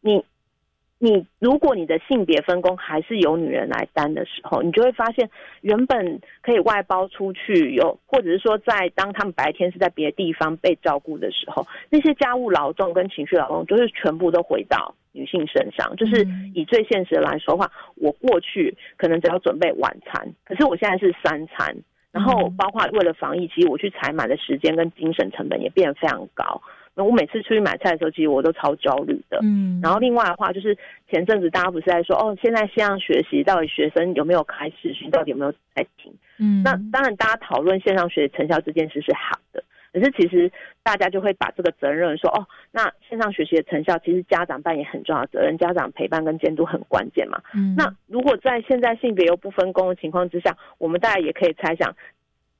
[0.00, 0.24] 你。
[1.04, 5.28] 你如果你的性别分工还是由女人来担的时候，你就会发现
[5.60, 15.96] 原本可以外包出去有，或者是说在当他们白天是在别的地方被照顾的时候，那些家务劳动跟情绪劳动就是全部都回到女性身上。
[15.96, 16.24] 就是
[16.54, 21.76] 以最现实的来说的话，我过去可能只要准备晚餐，可是我现在是三餐，
[22.12, 26.60] 然后包括为了防疫，其实我去采买的时间跟精神成本也变得非常高。
[26.94, 29.38] 那我每次出去买菜的时候，其实我都超焦虑的。
[29.42, 30.76] 嗯，然后另外的话，就是
[31.10, 36.12] 前阵子大家不是在说，哦，现在线上学习到底学生有没有开始学，到底有没有在听？
[36.38, 40.50] 嗯，那当然，大家讨论线上学习成效这件事是好的，可是其实
[40.82, 47.40] 大家就会把这个责任说，哦，那线上学习的成效，其实家长扮演很重要的责任，家长陪伴跟监督很关键嘛。
[47.54, 51.94] 嗯，那如果在现在性别又不分工的情况之下，我们大家也可以猜想，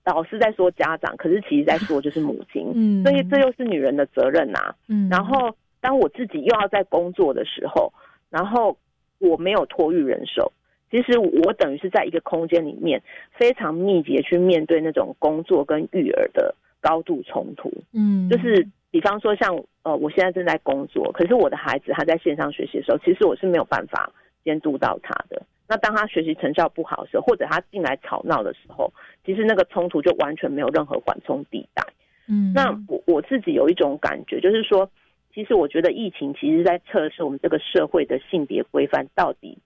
[0.04, 7.92] 老师在说家长，可是其实在说就是母亲， 嗯，所以这又是女人的责任呐、嗯，然后当我自己又要在工作的时候，
[8.28, 8.76] 然后
[9.18, 10.52] 我没有托育人手，
[10.90, 13.02] 其实我等于是在一个空间里面
[13.32, 17.72] 非常密集的去面对那种工作跟育儿的高度冲突。
[17.94, 24.12] 嗯，就是比方说像呃，我现在正在工作，可是我的孩子他在线上学习的时候，其实我是没有办法
[24.44, 25.40] 监督到他的。
[25.68, 28.92] 那当他学习成效不好的时候，或者他进来吵闹的时候，
[29.24, 31.82] 其实那个冲突就完全没有任何缓冲地带。
[32.28, 34.90] 嗯，那我我自己有一种感觉，就是说，
[35.32, 39.56] 其实我觉得疫情其实在测试我们这个社会的性别规范到底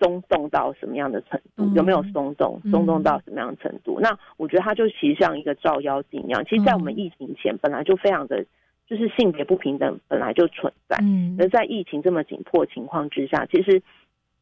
[0.00, 4.00] 松动到什么样的程度，嗯有没有松动，松动到什么样的程度？
[4.00, 8.44] 那我觉得它就其实像一个照妖镜一样，其实，在我们疫情前本来就非常的。
[8.90, 13.80] 就是性别不平等本来就存在，嗯而在疫情这么紧迫情况之下，其实，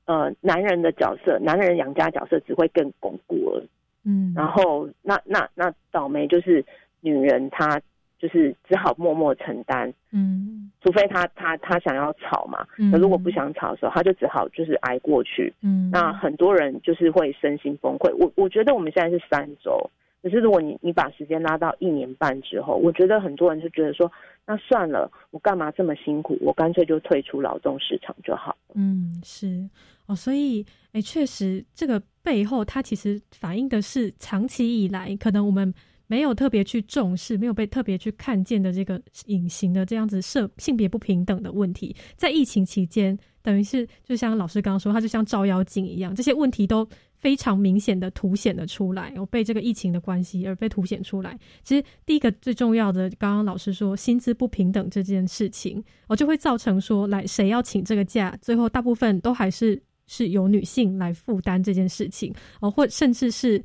[0.07, 3.63] 呃，男人的角色，男人养家角色只会更巩固了。
[4.07, 6.65] 嗯，然后那那那倒霉就是
[7.03, 7.79] 女人，她
[8.19, 15.53] 就是只好默默承担，嗯除非他他他想要吵嘛，嗯那如果不想吵的时候，他就只好就是挨过去。
[15.63, 18.15] 嗯，那很多人就是会身心崩溃。
[18.17, 19.91] 我我觉得我们现在是三周，
[20.23, 24.11] 可是如果你你把时间拉到一年半之后，我觉得很多人就觉得说，
[24.47, 26.37] 那算了，我干嘛这么辛苦？
[26.41, 28.57] 我干脆就退出劳动市场就好。
[28.75, 29.69] 嗯，是
[30.07, 35.73] 哦，所以诶，确实这个背后它其实反映的是长期以来可能我们
[36.09, 46.89] 没有特别去重视，没有被特别去看见的这个隐形的这样子社性别不平等的问题，在疫情期间，等于是就像老师刚刚说，它就像照妖镜一样，这些问题都
[47.19, 51.39] 非常明显的凸显了出来，我，被这个疫情的关系而被凸显出来。
[51.63, 63.63] 其实第一个最重要的，刚刚老师说薪资不平等这件事情，哦，就会造成说，来谁要请这个假，最后大部分都还是是由女性来负担这件事情，哦，或甚至是。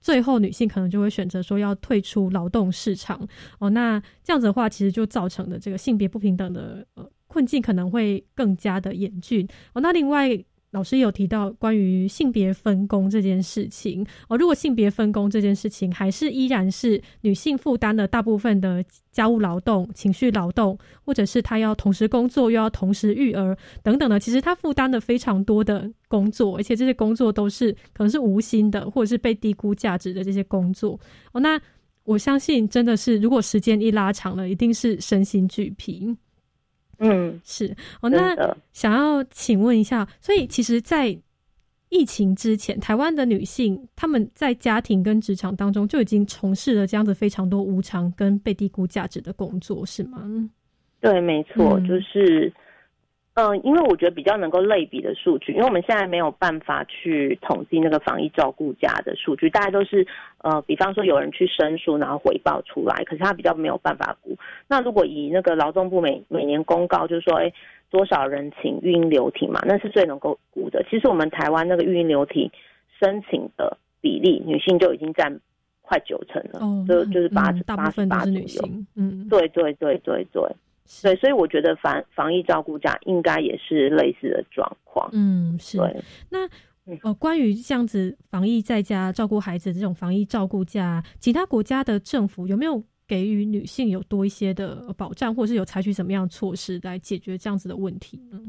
[0.00, 3.26] 最后，女性可能就会选择说要退出劳动市场
[3.58, 3.70] 哦。
[3.70, 9.80] 那这样子的话，其实就造成的这个性别不平等的呃困境可能会更加的严峻哦。
[9.80, 10.30] 那另外，
[10.76, 14.36] 老师有提到关于性别分工这件事情哦。
[14.36, 31.00] 如果性别分工这件事情还是依然是女性负担了大部分的家务劳动、情绪劳动，或者是她要同时工作又要同时育儿等等的，其实她负担了非常多的工作，而且这些工作都是可能是无心的，或者是被低估价值的这些工作
[31.32, 31.40] 哦。
[31.40, 31.58] 那
[32.04, 36.14] 我相信真的是，如果时间一拉长了，一定是身心俱疲。
[36.98, 38.08] 嗯，是哦。
[38.08, 38.34] 那
[38.72, 41.16] 想要请问一下，所以其实，在
[41.88, 50.20] 疫情之前，台湾的女性她们在家庭跟职场当中就已经从事了这样子非常多无偿跟被低估价值的工作，是吗？
[51.00, 52.52] 对，没错，嗯就是。
[53.38, 60.06] 嗯，因为我觉得比较能够类比的数据，因为我们现在没有办法去统计那个防疫照顾家的数据，大家都是
[60.46, 64.38] 呃，比方说有人去申诉，然后回报出来，可是他比较没有办法估。
[64.68, 67.52] 那如果以那个劳动部每每年公告，就是说，哎，
[67.90, 70.84] 多少人请育婴留停嘛，那是最能够估的。
[70.88, 72.48] 其实我们台湾那个育婴留停
[73.00, 75.40] 申请的比例，女性就已经占
[75.82, 78.38] 快九成了，哦，就就是八八十八左右。
[78.38, 80.42] 女性，嗯，对对对对对。
[81.02, 85.10] 对，所以我觉得防防疫照顾假应该也是类似的状况。
[85.12, 85.78] 嗯，是。
[85.78, 85.96] 对，
[86.30, 86.48] 那
[87.02, 98.40] 呃，关于这样子防疫在家照顾孩子这种防疫照顾假，其他国家的政府有没有给予女性有多一些的保障，或是有采取什么样的措施来解决这样子的问题呢？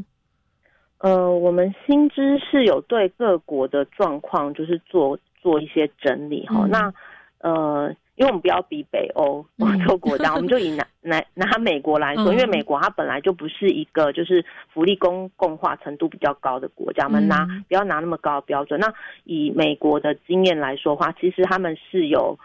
[1.00, 6.94] 呃，我们新知是有对各国的状况就是做做一些整理哈、嗯那
[7.40, 7.96] 呃。
[8.18, 14.44] 因为我们不要比北欧欧洲国家，我们就以拿拿拿美国来说，嗯因为美国它本来就不是一个就是
[14.74, 17.64] 福利公共化程度比较高的国家，我们拿嗯。
[17.68, 18.80] 不要拿那么高的标准。
[18.80, 18.92] 那
[19.24, 22.38] 以美国的经验来说的话，其实他们是有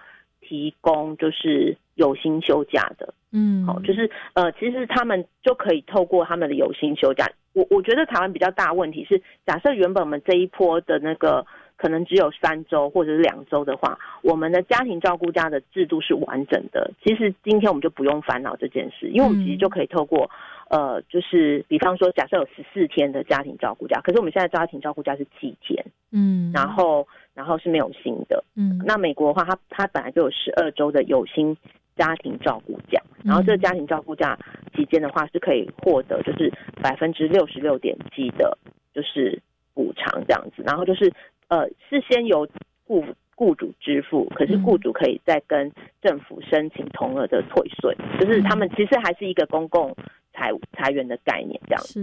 [0.42, 7.26] 提供就是有薪休假的，嗯，好、就是呃，其实他们就可以透过他们的有薪休假。
[7.54, 11.46] 我我觉得台湾比较大的问题是，假设原本我们这一波的那个
[11.82, 16.92] 可能只有三周或者是两周的话，我们的家庭照顾假的制度是完整的。
[17.02, 20.30] 其实今天我们就不用烦恼这件事，因为我们其实就可以透过、
[20.70, 27.04] 呃，就是比方说，假设有十四天的家庭照顾假，可是我们现在家庭照顾假是七天，嗯，然后
[27.34, 28.44] 然后是没有薪的。
[28.54, 31.56] 嗯，那美国的话，它它本来就有十二周的有薪
[31.96, 34.38] 家庭照顾假，然后这个家庭照顾假
[34.76, 36.48] 期间的话，是可以获得就是
[36.80, 38.56] 百分之六十六点七的，
[38.94, 39.42] 就是
[39.74, 40.62] 补偿这样子。
[40.64, 41.12] 然后就是
[41.53, 42.48] 呃，是先由
[42.86, 49.94] 雇雇主支付，可是雇主可以再跟政府申请同额的退税，就是他们其实还是一个公共
[50.32, 52.00] 财财源的概念这样子。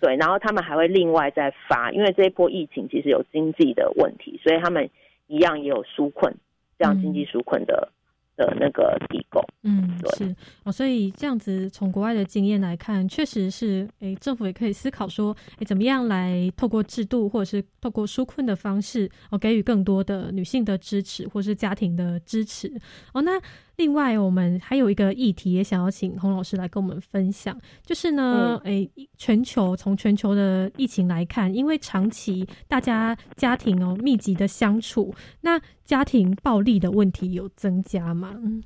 [0.00, 4.90] 对，然后他们还会另外再发，因为这一波疫情其实有经济的问题，所以他们
[5.28, 6.34] 一样也有纾困，
[6.76, 7.92] 这样经济纾困的、
[8.38, 9.44] 的那个提供。
[9.64, 22.72] 嗯，对是哦，所以这样子从国外的经验来看，确实是，诶，政府也可以思考说，诶，怎么样来透过制度或者是透过纾困的方式，哦，给予更多的女性的支持，或是家庭的支持。
[23.12, 23.32] 哦，那
[23.78, 27.56] 另外，我们还有一个议题也想要请洪老师来跟我们分享，
[27.86, 38.34] 就是呢，诶、全球从全球的疫情来看，因为长期大家家庭哦密集的相处，那家庭暴力的问题有增加吗？
[38.42, 38.62] 嗯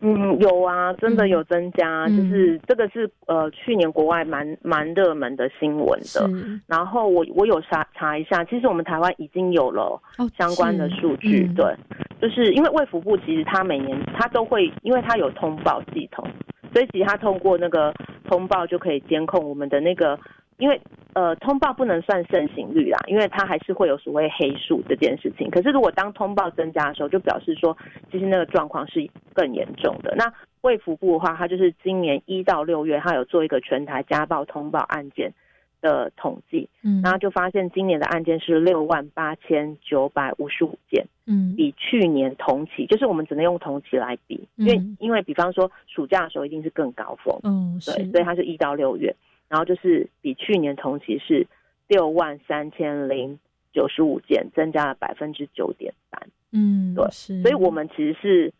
[0.00, 2.16] 嗯，有啊，真的有增加，嗯。
[2.16, 6.28] 就是这个是呃去年国外蛮蛮热门的新闻的。
[6.28, 6.60] 是。
[6.66, 11.54] 然后我我有查查一下，其实我们台湾已经有了哦相关的数据，嗯。
[11.54, 11.74] 对，
[12.20, 16.24] 就是因为卫福部其实它每年它都会，因为它有通报系统，
[16.72, 17.92] 所以其实他通过那个
[18.24, 20.18] 通报就可以监控我们的那个，
[20.58, 20.80] 因为
[21.14, 25.50] 呃通报不能算盛行率啦，因为它还是会有所谓黑数这件事情。
[25.50, 27.76] 可是如果当通报增加的时候，就表示说
[28.10, 30.14] 其实那个状况是更严重的。
[30.16, 35.32] 那卫福部的话，它就是今年一到六月，它有做一个全台家暴通报案件
[35.80, 37.00] 的统计，嗯。
[37.02, 41.54] 然后就发现今年的案件是六万八千九百五十五件，嗯。
[41.56, 47.92] 比去年同期，就是我们只能用同期来比，因为、嗯因为比方说暑假的时候一定是更高峰，哦是。
[47.92, 49.14] 对，所以它是一到六月，
[49.48, 51.46] 然后就是比去年同期是
[51.86, 53.38] 六万三千零
[53.72, 56.28] 九十五件，增加了百分之九点三。
[56.50, 58.52] 嗯对是，所以我们其实是，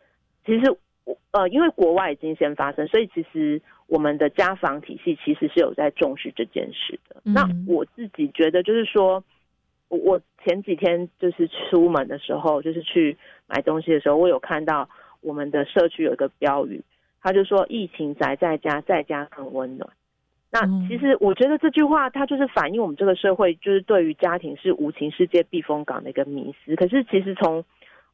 [0.45, 0.77] 其实
[1.31, 3.59] 呃，因为国外已经先发生，所以其实
[3.89, 7.21] 我们的家访体系其实是有在重视这件事的。
[7.25, 9.23] 嗯那我自己觉得就是说，
[9.89, 13.17] 我我前几天就是出门的时候，就是去
[13.47, 14.87] 买东西的时候，我有看到
[15.21, 16.81] 我们的社区有一个标语，
[17.21, 19.89] 他就说“疫情宅在家，在家更温暖”。
[20.51, 26.75] 那其实我觉得这句话，它就是反映我们这个社会就是对于家庭是无情世界避风港的一个迷思。
[26.75, 27.63] 可是其实从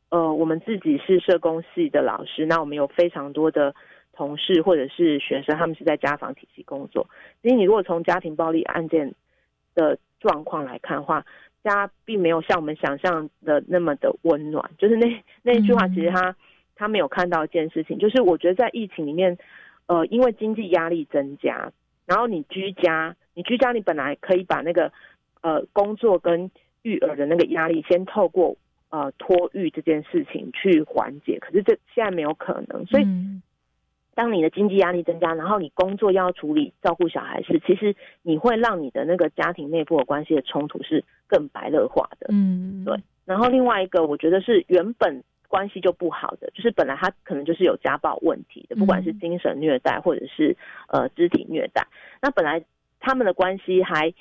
[0.09, 3.73] 呃，我们自己是社工系的老师，那我们有非常多的
[4.16, 7.07] 同事或者是学生，他们是在家访体系工作。
[7.41, 9.13] 其实你如果从家庭暴力案件
[9.76, 11.26] 的状况来看的话，
[11.63, 14.72] 家并没有像我们想象的那么的温暖。
[14.78, 16.36] 就是那那一句话，其实他、
[16.76, 19.38] 他没有看到一件事情，就是我觉得在疫情里面，
[19.88, 21.72] 呃，因为经济压力增加，
[22.05, 24.91] 然后你居家，你居家你本来可以把那个
[25.41, 26.49] 呃工作跟
[26.84, 28.55] 育儿的那个压力先透过
[28.89, 33.05] 呃托育这件事情去缓解，可是这现在没有可能，所以。
[34.16, 42.28] 嗯当你的经济压力增加，然后你工作要处理照顾小孩时，其实你会让你的那个家庭内部的关系的冲突是更白热化的。
[42.30, 42.97] 嗯对。
[43.26, 50.55] 然后另外一个，我觉得是原本关系就不好的，就是本来他可能就是有家暴问题的，不管是精神虐待或者是
[50.88, 51.86] 呃肢体虐待，
[52.22, 52.63] 那本来
[53.01, 54.13] 他们的关系还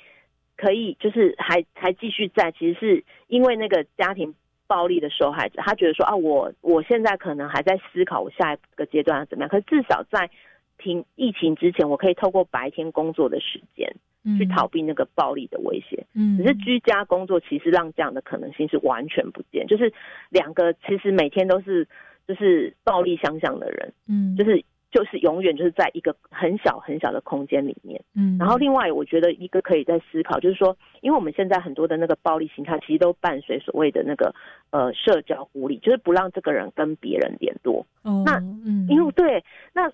[0.57, 4.35] 可以，就是还还继续在，其实是因为那个家庭。
[4.67, 10.29] 暴力的受害者，他觉得说啊，我我现在可能还在思考我下一个阶段要怎么样，可是至少在
[10.77, 13.95] 停疫情之前，我可以透过白天工作的时间
[14.37, 16.05] 去逃避那个暴力的威胁。
[16.13, 16.37] 嗯。
[16.37, 19.93] 只是居家工作其实让这样的可能性是完全不见，就是
[20.29, 21.87] 两个其实每天都是
[22.27, 24.35] 就是暴力相向的人，嗯。
[24.35, 24.63] 就是
[24.95, 28.01] 就是永远就是在一个很小很小的空间里面。
[28.15, 34.33] 嗯然后另外，我觉得一个可以在思考，就是说，因为我们现在很多的那个暴力形态，其实都伴随所谓的那个
[34.71, 37.85] 呃社交孤立，就是不让这个人跟别人联络。
[38.03, 39.43] 哦那嗯因为对，
[39.73, 39.91] 那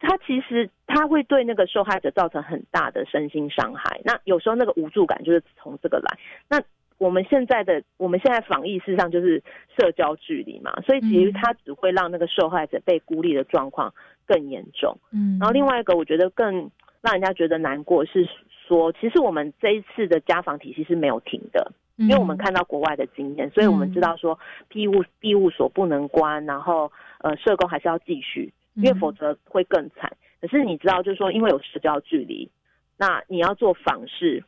[0.00, 4.00] 他其实他会对那个受害者造成很大的身心伤害。
[4.02, 6.18] 那有时候那个无助感就是从这个来。
[6.48, 6.60] 那
[6.98, 9.42] 我们现在的我们现在防疫事实上就是
[9.74, 13.94] 社交距离嘛，所以其实它只会让那个受害者被孤立的状况
[14.30, 14.96] 更严重。
[15.12, 16.70] 嗯然后另外一个我觉得更
[17.02, 18.28] 让人家觉得难过是
[18.68, 21.72] 说，其实我们这一次的家访体系是没有停的。
[21.96, 24.38] 因为我们看到国外的经验，所以我们知道说
[24.70, 30.10] 庇护庇护所不能关，然后呃社工还是要继续，因为否则会更惨。
[30.40, 32.50] 可是你知道，就是说因为有社交距离，
[32.96, 34.42] 那你要做访视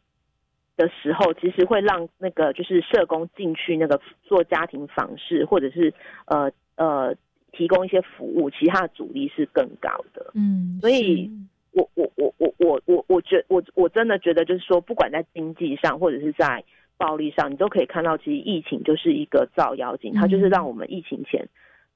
[0.79, 5.93] 的时候，其实会让那个就是社工进去那个做家庭访视，或者是
[6.25, 7.15] 呃呃
[7.53, 10.33] 提供一些服务，其他的阻力是更高的。
[10.35, 11.31] 嗯，所以
[11.73, 16.65] 我我我我我我我觉我我真的觉得就是说，不管在经济上或者是在
[16.97, 21.47] 暴力上，你都可以看到，其实疫情就是一个照妖镜，它就是让我们疫情前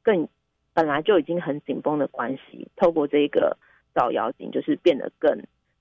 [0.03, 0.29] 更
[0.75, 3.57] 本来就已经很紧绷的关系，透过这个
[3.95, 5.31] 照妖镜，就是变得更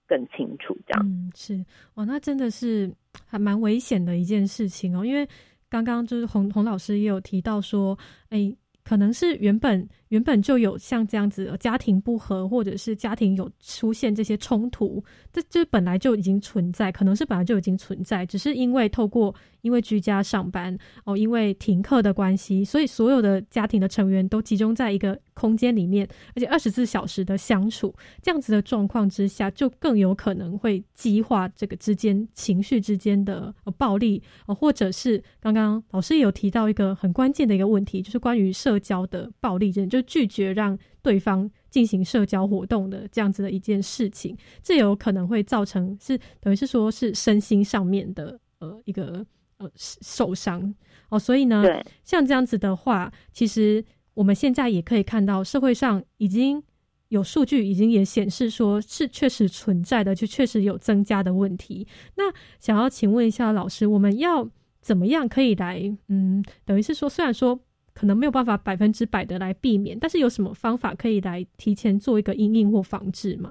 [0.08, 1.06] 更清楚这样。
[1.06, 1.66] 嗯，是
[1.96, 2.90] 哇，那真的是
[3.28, 5.04] 还蛮危险的一件事情哦。
[5.04, 5.28] 因为
[5.70, 7.98] 刚刚就是洪洪老师也有提到说，
[8.30, 8.56] 哎，
[8.86, 15.04] 可能是原本原本就有像这样子家庭不和，或者是家庭有出现这些冲突，
[15.34, 49.26] 这这本来就已经存在，可能是本来就已经存在，只是因为透过因为居家上班哦，因为停课的关系，所以所有的家庭的成员都集中在一个空间里面，而且二十四小时的相处，这样子的状况之下，就更有可能会激化这个之间情绪之间的、呃、暴力、呃，或者是刚刚老师也有提到一个很关键的一个问题，就是关于社交的暴力，就拒绝让对方进行社交活动的这样子的一件事情，这有可能会造成是等于是说是身心上面的呃一个
[49.58, 50.74] 呃受伤
[51.10, 51.64] 哦，所以呢，
[52.04, 53.84] 像这样子的话，其实
[54.14, 56.64] 我们现在也可以看到社会上已经。
[57.10, 61.88] 有数据已经也显示说是确实存在的，就确实有增加的问题。
[62.16, 62.24] 那
[62.60, 64.50] 想要请问一下老师，我们要
[64.82, 67.58] 怎么样可以来，嗯，等于是说，虽然说
[67.96, 73.50] 可能没有办法百分之百的来避免，但是有什么方法可以来提前做一个阴影或防治吗？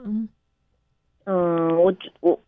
[1.25, 2.39] 嗯，我我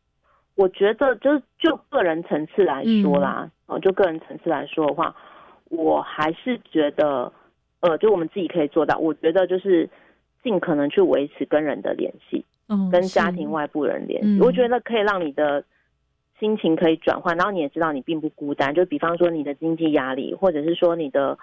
[0.54, 5.16] 我觉得就是就个人层次来说啦，哦，就个人层次来说的话，
[5.70, 7.32] 我还是觉得，
[7.80, 8.96] 呃，就我们自己可以做到。
[8.98, 9.90] 我觉得就是。
[10.42, 12.44] 尽可能去维持跟人的联系，
[12.92, 15.64] 跟家庭外部人联系，我觉得可以让你的
[16.38, 18.72] 心情可以转换，然后你也知道你并不孤单。
[18.72, 21.36] 就比方说你的经济压力，或者是说你的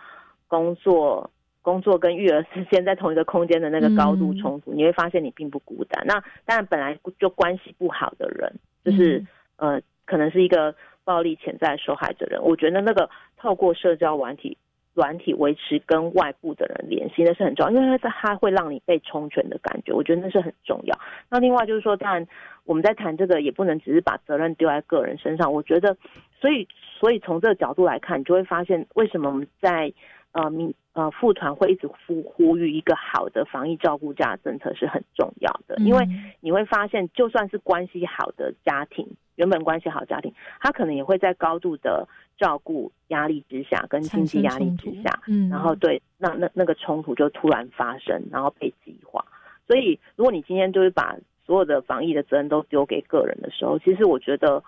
[0.54, 1.28] 工作
[1.64, 6.06] 工作跟育儿之间在同一个空间的那个高度冲突，你会发现你并不孤单。
[6.06, 6.14] 那
[6.46, 8.54] 当然本来就关系不好的人，
[8.86, 9.26] 就是
[9.56, 14.56] 呃，可能是一个暴力潜在受害者人，我觉得那个透过社交软体。
[14.96, 20.96] 软体维持跟外部的人联系，那是很重要，因为是它会让你被充权的感觉，我觉得那是很重要。
[21.32, 22.28] 那另外就是说，当然
[22.64, 25.52] 我们在谈这个，也不能只是把责任丢在个人身上。
[25.52, 25.98] 我觉得，
[26.40, 26.68] 所以
[27.00, 29.92] 所以从这个角度来看，你就会发现为什么我们在
[30.34, 36.08] 呃民呃副团会一直呼呼吁一个好的防疫照顾假政策是很重要的，因为
[36.42, 42.08] 你会发现，就算是关系好的家庭，原本关系好家庭，他可能也会在高度的。
[42.40, 49.24] 照顾压力之下，跟经济压力之下，嗯，然后对，那那那个冲突就突然发生，然后被激化。
[49.68, 51.16] 所以，如果你今天就是把
[51.46, 54.62] 所有的防疫的责任都丢给个人的时候，其实我觉得，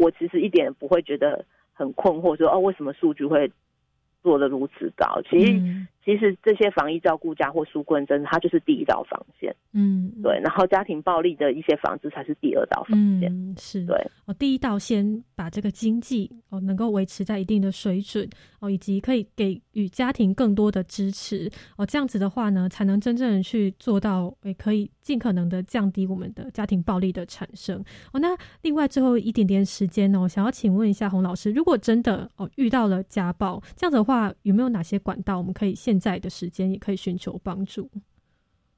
[0.00, 1.44] 我其实一点不会觉得
[1.74, 3.50] 很困惑，说哦，为什么数据会
[4.22, 5.20] 做的如此早？
[5.28, 5.86] 其实。
[6.04, 9.54] 其实这些防疫照顾家或纾困针，它就是第一道防线。
[9.72, 10.38] 嗯，对。
[10.40, 13.54] 然后家庭暴力的一些防治才是第二道防线。
[13.56, 13.96] 是，对。
[14.26, 18.28] 哦，第一道先把这个经济哦能够维持在一定的水准
[18.58, 27.78] 哦，以及可以给予家庭更多的支持哦，这样子的话呢，才能真正去做到，也可以尽可能的降低我们的家庭暴力的产生。
[28.12, 35.91] 哦，那另外最后一点点时间呢哦，想要请问一下洪老师，如果真的哦遇到了家暴，这样子的话，有没有哪些管道我们可以先？
[35.92, 37.86] 现在的时间也可以寻求帮助。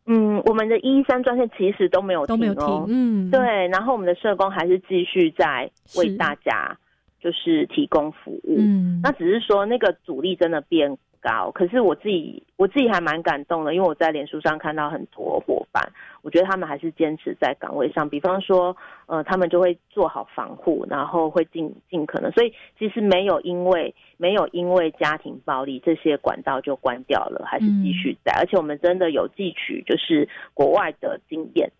[0.06, 3.40] 嗯，我们的一三专线其实都没有都没有停，嗯，对。
[3.68, 6.76] 然后我们的社工还是继续在为大家
[7.20, 8.56] 就是提供服务。
[8.58, 10.98] 嗯，那只是说那个阻力真的变。
[11.24, 15.82] 高，可是我自己我自己还蛮感动的，因为我在脸书上看到很多伙伴，
[16.20, 18.06] 我觉得他们还是坚持在岗位上。
[18.06, 28.32] 比方说，呃，他们就会做好防护，然后会尽尽可能，所以其实没有因为没有因为家庭暴力这些管道就关掉了，还是继续在。
[28.34, 31.72] 而且我们真的有汲取就是国外的经验，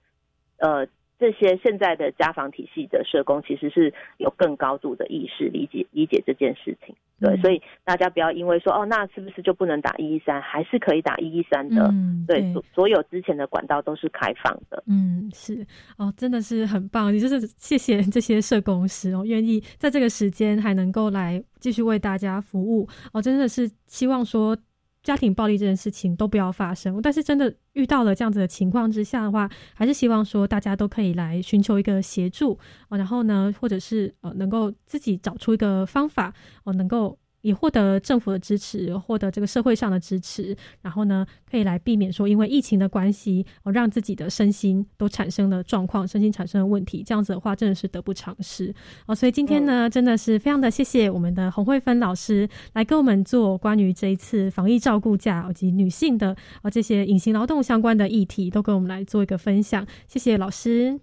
[0.59, 0.88] 呃。
[1.18, 10.42] 这些现在的家访体系的社工其实是有更高度的意识理解理解这件事情，对，所以大家不要因为说哦，那是不是就不能打一一三？
[10.42, 14.82] 还是可以打一一三的，嗯对，所所有之前的管道都是开放的。
[14.86, 15.64] 嗯，是
[15.96, 24.56] 哦，真的是很棒，你就是谢谢这些社工师哦，愿意在这个时间还能够来继续为大家服务哦，真的是希望说。
[25.05, 36.34] 家庭暴力这件事情都不要发生，但是真的遇到了这样子的情况之下的话，还是希望说大家都可以来寻求一个协助啊，然后呢，或者是呃能够自己找出一个方法
[36.64, 37.16] 哦，能够。
[37.45, 48.74] 也获得政府的支持，获得这个社会上的支持，然后呢，可以来避免说因为疫情的关系，哦，让自己的身心都产生了状况，身心产生了问题，这样子的话真的是得不偿失
[49.07, 49.14] 哦。
[49.14, 59.86] 所以今天呢，真的是非常的谢谢我们的洪慧芬老师来跟我们做关于这一次防疫照顾假以及女性的哦这些隐形劳动相关的议题，都跟我们来做一个分享。
[60.09, 60.99] 谢谢老师，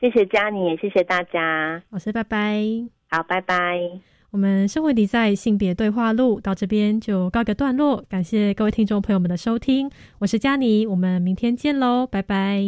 [0.00, 2.64] 谢谢佳妮，也谢谢大家，老师拜拜，
[3.10, 4.17] 好，拜拜。
[4.30, 12.62] 我们生活里在性别对话录到这边就告个段落，感谢各位听众朋友们的收听，我是佳妮，我们明天见喽，拜拜。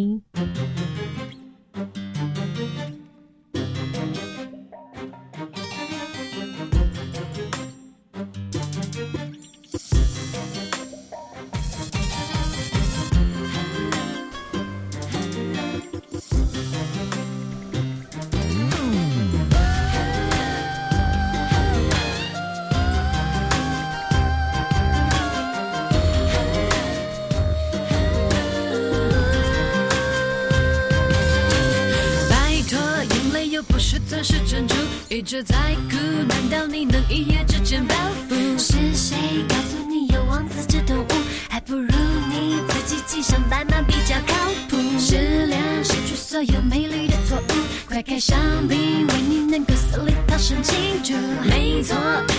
[34.10, 34.74] 钻石珍珠
[35.08, 35.54] 一直在
[35.88, 35.96] 哭，
[36.26, 37.94] 难道你能一夜之间暴
[38.28, 38.34] 富？
[38.58, 39.16] 是谁
[39.48, 41.06] 告诉你有王子这动物？
[41.48, 41.86] 还不如
[42.28, 44.34] 你自己骑上白马比较靠
[44.68, 44.76] 谱。
[44.98, 47.52] 失恋失去所有美丽的错误，
[47.86, 48.36] 快开香
[48.66, 51.12] 槟，为你能够顺利逃生庆祝。
[51.48, 51.96] 没错，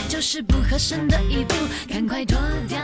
[0.09, 1.55] 就是不合身的衣服，
[1.87, 2.81] 赶快脱掉。